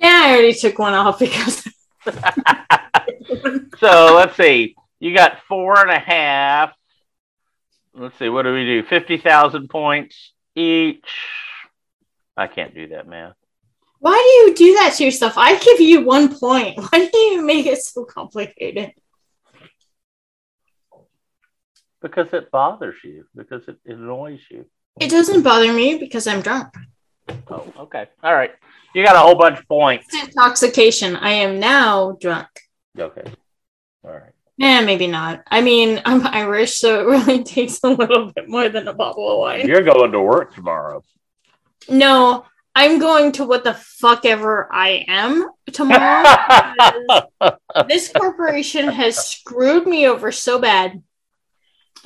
[0.00, 1.66] Yeah, I already took one off because
[3.78, 4.76] so let's see.
[5.00, 6.72] You got four and a half.
[7.94, 8.28] Let's see.
[8.28, 8.82] What do we do?
[8.84, 11.08] 50,000 points each.
[12.36, 13.34] I can't do that math.
[13.98, 15.34] why do you do that to yourself?
[15.36, 16.78] I give you one point.
[16.90, 18.92] Why do you make it so complicated?
[22.00, 24.66] Because it bothers you, because it, annoys you.
[25.00, 26.74] It doesn't bother me because I'm drunk.
[27.50, 28.08] Oh, okay.
[28.22, 28.52] All right.
[28.94, 30.06] You got a whole bunch of points.
[30.12, 31.16] It's intoxication.
[31.16, 32.48] I am now drunk.
[32.98, 33.30] Okay.
[34.04, 34.32] All right.
[34.60, 35.42] Eh, maybe not.
[35.48, 39.30] I mean, I'm Irish, so it really takes a little bit more than a bottle
[39.30, 39.66] of wine.
[39.66, 41.04] You're going to work tomorrow.
[41.88, 42.44] No,
[42.74, 46.24] I'm going to what the fuck ever I am tomorrow.
[47.88, 51.02] this corporation has screwed me over so bad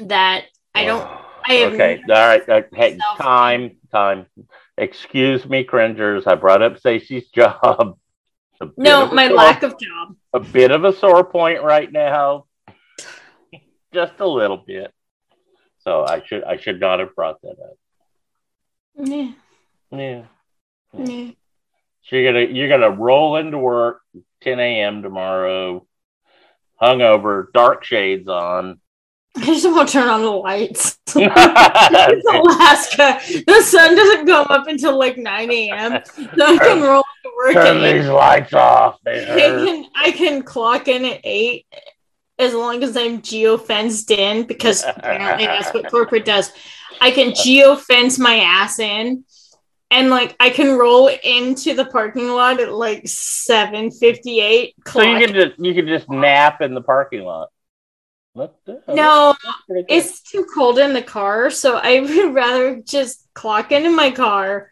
[0.00, 1.02] that I don't.
[1.46, 2.00] I have okay.
[2.08, 2.48] All right.
[2.48, 4.26] Uh, hey, time, time.
[4.78, 6.26] Excuse me, cringers.
[6.26, 7.98] I brought up Stacey's job.
[8.76, 10.16] No, my sore- lack of job.
[10.32, 12.46] a bit of a sore point right now.
[13.92, 14.92] Just a little bit.
[15.80, 17.76] So I should I should not have brought that up.
[18.96, 19.32] Yeah,
[19.90, 20.22] Yeah.
[20.96, 21.30] yeah.
[22.04, 24.02] So you're gonna you're gonna roll into work
[24.42, 25.02] 10 a.m.
[25.02, 25.84] tomorrow,
[26.80, 28.80] hungover, dark shades on.
[29.36, 30.98] I just want to turn on the lights.
[31.06, 33.18] it's Alaska.
[33.46, 36.02] The sun doesn't come up until like 9 a.m.
[36.04, 38.98] So I can roll to work Turn these lights off.
[39.06, 41.66] I can I can clock in at eight
[42.38, 46.52] as long as I'm geo fenced in because apparently that's what corporate does.
[47.00, 49.24] I can geo fence my ass in
[49.92, 54.74] and like I can roll into the parking lot at like seven fifty eight.
[54.86, 57.50] So you can just you can just nap in the parking lot.
[58.34, 59.34] What the- no,
[59.68, 64.10] that's it's too cold in the car, so I would rather just clock into my
[64.10, 64.70] car,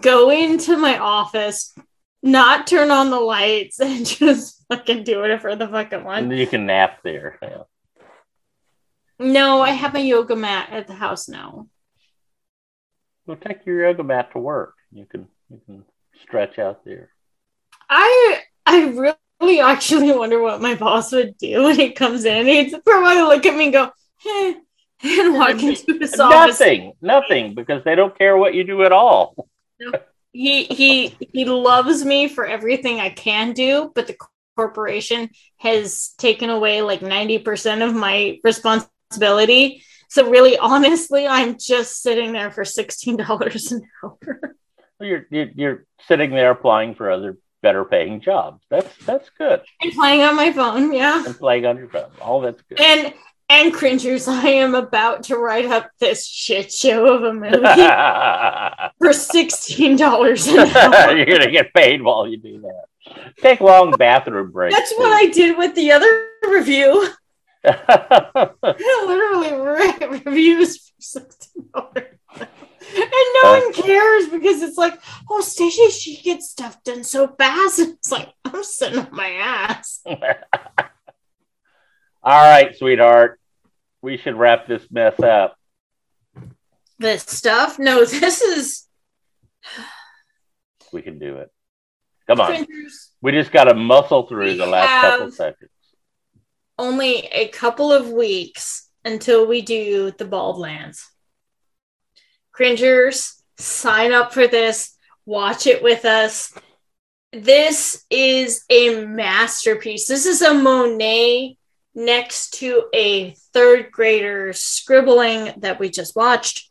[0.00, 1.74] go into my office,
[2.22, 6.32] not turn on the lights, and just fucking do whatever the fuck I want.
[6.32, 7.38] you can nap there.
[7.40, 7.62] Yeah.
[9.20, 11.68] No, I have a yoga mat at the house now.
[13.26, 14.74] Well, take your yoga mat to work.
[14.90, 15.84] You can you can
[16.22, 17.10] stretch out there.
[17.90, 18.86] I I
[19.40, 22.46] really actually wonder what my boss would do when he comes in.
[22.46, 23.90] He'd probably look at me and go,
[24.26, 24.54] eh,
[25.02, 26.60] and walk into his office.
[26.60, 29.48] Nothing, nothing, because they don't care what you do at all.
[30.32, 34.16] He he he loves me for everything I can do, but the
[34.56, 39.84] corporation has taken away like 90% of my responsibility.
[40.10, 44.40] So really honestly, I'm just sitting there for $16 an hour.
[45.00, 48.62] You're, you're you're sitting there applying for other better paying jobs.
[48.70, 49.62] That's that's good.
[49.82, 51.24] and playing on my phone, yeah.
[51.24, 52.10] And playing on your phone.
[52.20, 52.80] All that's good.
[52.80, 53.14] And
[53.50, 59.12] and cringers, I am about to write up this shit show of a movie for
[59.12, 61.16] sixteen dollars an hour.
[61.16, 62.84] You're gonna get paid while you do that.
[63.38, 64.76] Take long bathroom breaks.
[64.76, 67.08] That's what I did with the other review.
[67.64, 68.50] I
[69.06, 72.04] literally write reviews for sixteen dollars.
[72.94, 74.98] And no one cares because it's like,
[75.30, 77.78] oh, Stacey, she gets stuff done so fast.
[77.98, 80.00] It's like I'm sitting on my ass.
[80.06, 80.16] All
[82.24, 83.40] right, sweetheart.
[84.02, 85.56] We should wrap this mess up.
[86.98, 87.78] This stuff?
[87.78, 88.86] No, this is
[90.92, 91.50] We can do it.
[92.26, 92.48] Come on.
[92.48, 93.10] cringers.
[93.22, 95.70] We just got to muscle through We the last couple seconds.
[96.78, 101.02] only a couple of weeks until we do the Baldlands.
[102.58, 104.96] Cringers, sign up for this.
[105.24, 106.52] Watch it with us.
[107.32, 110.08] This is a masterpiece.
[110.08, 111.56] This is a Monet
[111.94, 116.68] next to a third grader scribbling that we just watched.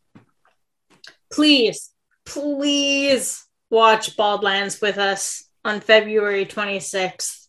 [1.32, 1.94] Please,
[2.26, 7.48] please watch Baldlands with us on February 26th.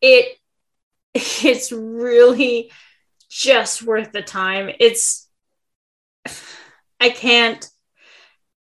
[0.00, 0.38] It
[1.14, 2.70] it's really
[3.28, 4.70] just worth the time.
[4.78, 5.28] It's
[7.02, 7.68] I can't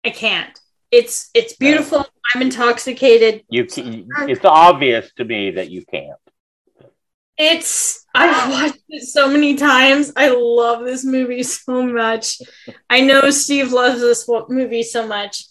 [0.04, 0.58] I can't.
[0.92, 2.06] It's it's beautiful.
[2.34, 3.44] I'm intoxicated.
[3.50, 6.20] You, can, it's obvious to me that you can't.
[7.38, 10.12] It's I've watched it so many times.
[10.16, 12.42] I love this movie so much.
[12.90, 15.44] I know Steve loves this movie so much.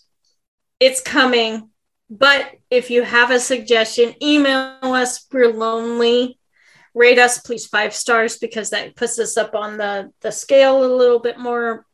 [0.81, 1.70] It's coming.
[2.09, 5.27] But if you have a suggestion, email us.
[5.33, 6.39] We're lonely.
[6.95, 10.97] Rate us, please, five stars because that puts us up on the, the scale a
[10.97, 11.85] little bit more.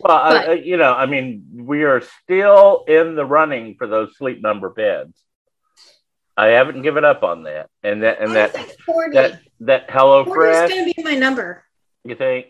[0.00, 4.16] Well, But- I- you know, I mean, we are still in the running for those
[4.16, 5.22] sleep number beds.
[6.36, 10.50] I haven't given up on that, and that and that like that that Hello 40
[10.50, 10.70] is Fresh.
[10.70, 11.64] going to be my number.
[12.04, 12.46] You think?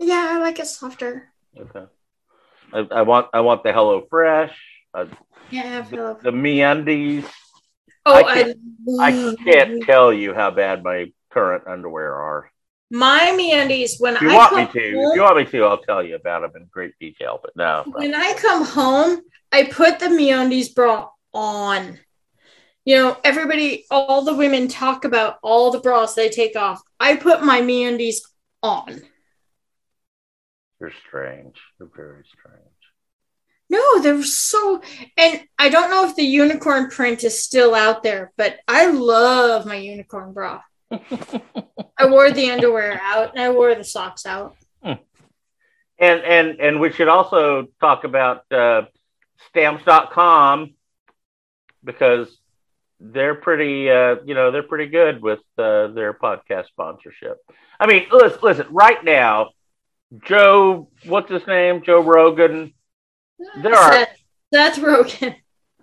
[0.00, 1.28] Yeah, I like it softer.
[1.56, 1.84] Okay.
[2.72, 4.58] I, I want I want the Hello Fresh,
[4.92, 5.04] uh,
[5.50, 7.24] Yeah, I feel the MeUndies.
[8.04, 8.58] Oh, I I, can't-
[9.00, 12.50] I love can't tell you how bad my current underwear are.
[12.92, 15.44] My MeUndies when If you I want come me to, home, if you want me
[15.46, 17.40] to, I'll tell you about them in great detail.
[17.42, 21.98] But no, when I come home, I put the MeUndies bra on.
[22.84, 26.82] You know, everybody, all the women talk about all the bras they take off.
[27.00, 28.16] I put my MeUndies
[28.62, 29.02] on.
[30.80, 31.56] you're strange.
[31.78, 32.58] You're very strange.
[33.70, 34.82] No, they're so,
[35.16, 39.64] and I don't know if the unicorn print is still out there, but I love
[39.64, 40.60] my unicorn bra.
[40.92, 44.56] I wore the underwear out and I wore the socks out.
[44.82, 48.82] And and and we should also talk about uh,
[49.48, 50.74] stamps.com
[51.84, 52.36] because
[52.98, 57.38] they're pretty uh, you know they're pretty good with uh, their podcast sponsorship.
[57.78, 59.50] I mean, listen, listen, right now,
[60.24, 61.82] Joe, what's his name?
[61.82, 62.72] Joe Rogan.
[63.62, 64.18] There are Seth,
[64.52, 65.36] Seth Rogen.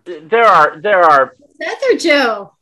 [0.06, 2.54] there are there are Seth or Joe?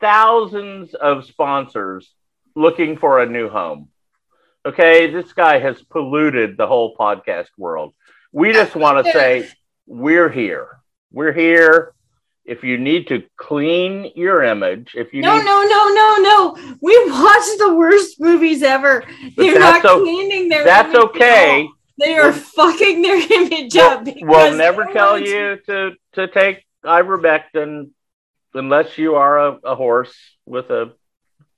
[0.00, 2.10] Thousands of sponsors
[2.54, 3.88] looking for a new home.
[4.66, 7.94] Okay, this guy has polluted the whole podcast world.
[8.32, 9.48] We just want to say
[9.86, 10.80] we're here.
[11.12, 11.92] We're here.
[12.44, 16.16] If you need to clean your image, if you No, need, no, no, no,
[16.56, 16.76] no.
[16.80, 19.04] We watched the worst movies ever.
[19.36, 21.68] They're not o- cleaning their that's okay.
[21.98, 24.04] They are fucking their image up.
[24.04, 27.90] We'll, because we'll never tell you to to take ivermectin
[28.54, 30.14] unless you are a, a horse
[30.46, 30.92] with a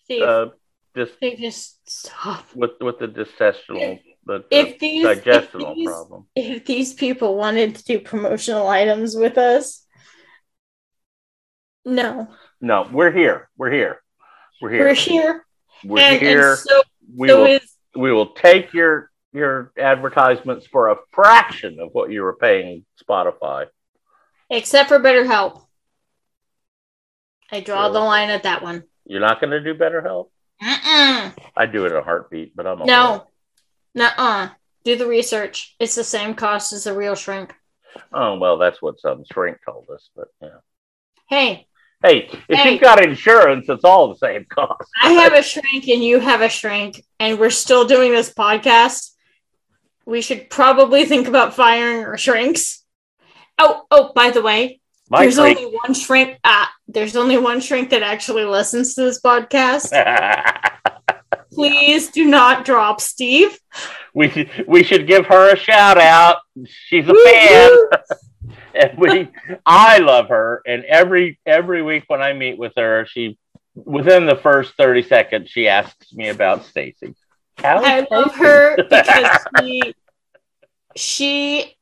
[0.05, 0.47] Steve, uh,
[0.95, 2.47] dis, they just stop.
[2.55, 6.27] with with the digestional the, the If these, if these, problem.
[6.35, 9.85] if these people wanted to do promotional items with us,
[11.85, 12.29] no,
[12.61, 13.49] No, we're here.
[13.57, 14.03] We're here.
[14.61, 14.81] We're here.
[14.81, 15.47] we're here.
[15.85, 16.51] We're and, here.
[16.51, 16.83] and so,
[17.17, 22.11] we so will is we will take your your advertisements for a fraction of what
[22.11, 23.67] you were paying Spotify.
[24.51, 25.65] except for BetterHelp.
[27.53, 28.85] I draw So- the line at that one.
[29.07, 30.29] You're not going to do BetterHelp.
[30.63, 31.35] Mm-mm.
[31.57, 32.91] I do it in a heartbeat, but I'm okay.
[32.91, 33.27] No,
[33.95, 34.51] nuh-uh.
[34.85, 35.75] Do the research.
[35.81, 37.55] It's the same cost as a real shrink.
[38.13, 40.09] Oh well, that's what some shrink told us.
[40.15, 40.59] But yeah.
[41.29, 41.67] Hey,
[42.03, 42.73] Hey, if Hey.
[42.73, 44.89] you've got insurance, it's all the same cost.
[45.03, 49.11] I have a shrink and you have a shrink, and we're still doing this podcast.
[50.07, 52.85] We should probably think about firing our shrinks.
[53.59, 54.80] Oh, oh, by the way,
[55.11, 55.59] My there's shrink.
[55.59, 56.39] only one shrink.
[56.45, 59.91] Ah, there's only one shrink that actually listens to this podcast.
[61.53, 63.59] Please do not drop Steve.
[64.15, 66.37] we should we should give her a shout out.
[66.65, 67.71] She's a fan.
[68.75, 69.29] and we
[69.67, 73.37] I love her and every every week when I meet with her she
[73.75, 77.17] within the first 30 seconds she asks me about Stacy.
[77.59, 79.95] I love her because she,
[80.97, 81.77] she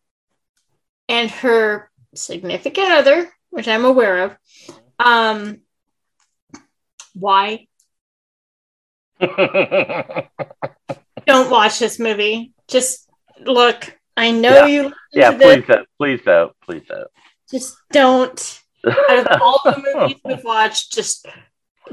[1.08, 4.36] and her significant other, which I'm aware of,
[4.98, 5.61] um,
[7.14, 7.66] why
[11.26, 12.52] don't watch this movie?
[12.68, 13.09] Just
[13.44, 13.94] look.
[14.16, 14.66] I know Yeah.
[14.66, 14.92] you.
[15.12, 17.09] yeah, please don't, please don't, please don't.
[17.50, 18.61] Just don't.
[18.86, 21.26] Out of all the movies we've watched, just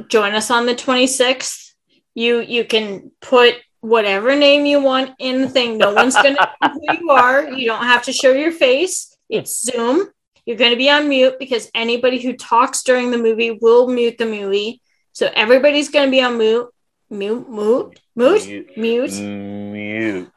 [0.07, 1.71] join us on the 26th.
[2.13, 5.77] You you can put whatever name you want in the thing.
[5.77, 7.49] No one's gonna know who you are.
[7.49, 9.14] You don't have to show your face.
[9.29, 10.07] It's Zoom.
[10.45, 14.25] You're gonna be on mute because anybody who talks during the movie will mute the
[14.25, 14.81] movie.
[15.13, 16.67] So everybody's gonna be on mute.
[17.09, 18.71] Mute, mute, mute, Mute.
[18.77, 20.31] mute, Mute.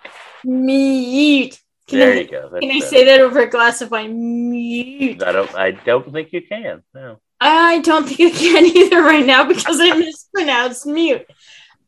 [0.45, 1.59] mute.
[1.87, 2.49] Can There I, you go.
[2.51, 2.87] That's can I better.
[2.87, 4.51] say that over a glass of wine?
[4.51, 5.23] Mute.
[5.23, 6.83] I don't I don't think you can.
[6.95, 7.19] No.
[7.41, 11.27] I don't think I can either right now because I mispronounced mute.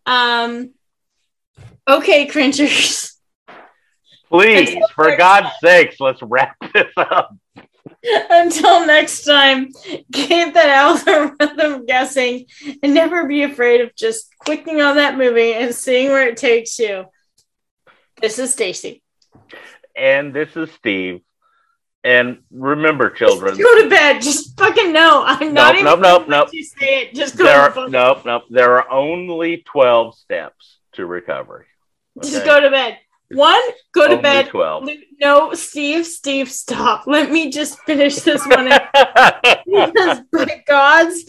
[0.06, 0.72] Um.
[1.88, 3.09] Okay, cringers.
[4.30, 7.34] Please, Until for God's sakes, let's wrap this up.
[8.30, 9.68] Until next time,
[10.12, 12.46] keep that algorithm guessing
[12.82, 16.78] and never be afraid of just clicking on that movie and seeing where it takes
[16.78, 17.06] you.
[18.20, 19.02] This is Stacy.
[19.96, 21.20] And this is Steve.
[22.02, 23.56] And remember, children.
[23.56, 24.22] Just go to bed.
[24.22, 25.22] Just fucking no.
[25.26, 26.48] I'm not Nope, even nope, nope, nope.
[26.52, 27.14] You say it.
[27.14, 28.44] Just go There to are, nope, nope.
[28.48, 31.66] There are only 12 steps to recovery.
[32.22, 32.98] Just go to bed.
[33.32, 33.60] One,
[33.92, 34.48] go to Only bed.
[34.48, 34.88] 12.
[35.20, 37.06] No, Steve, Steve, stop.
[37.06, 38.64] Let me just finish this one.
[39.66, 41.24] because by God's,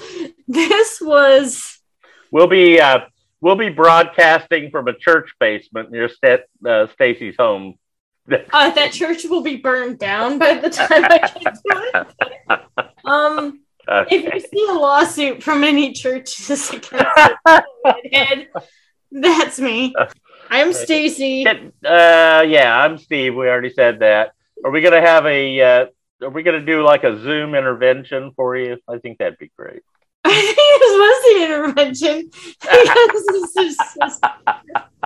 [0.48, 1.80] this was
[2.32, 3.02] we'll be uh,
[3.40, 7.76] we'll be broadcasting from a church basement near St- uh, Stacy's home
[8.32, 12.06] uh, that church will be burned down by the time I get to
[12.50, 12.62] it.
[13.04, 18.50] Um, if you see a lawsuit from any churches against the redhead,
[19.12, 19.94] that's me.
[20.54, 21.48] I'm Stacy.
[21.48, 23.36] Uh, yeah, I'm Steve.
[23.36, 24.34] We already said that.
[24.66, 25.62] Are we gonna have a?
[25.62, 25.86] Uh,
[26.24, 28.78] are we gonna do like a Zoom intervention for you?
[28.86, 29.82] I think that'd be great.
[30.26, 32.30] I think this was the intervention
[32.62, 34.24] because this is just,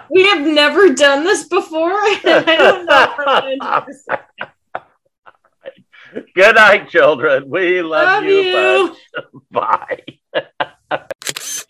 [0.10, 4.08] we have never done this before, and I don't know how to do this.
[6.34, 7.50] Good night, children.
[7.50, 8.42] We love, Love you.
[8.42, 8.96] you.
[9.52, 10.02] Bye.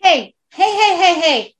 [0.00, 1.52] Hey, hey, hey, hey, hey.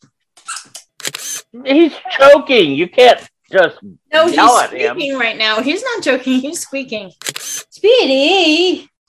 [1.64, 2.72] He's choking.
[2.72, 3.78] You can't just
[4.12, 4.96] No, yell he's at him.
[4.96, 5.62] squeaking right now.
[5.62, 6.40] He's not joking.
[6.40, 7.12] He's squeaking.
[7.36, 8.88] Speedy.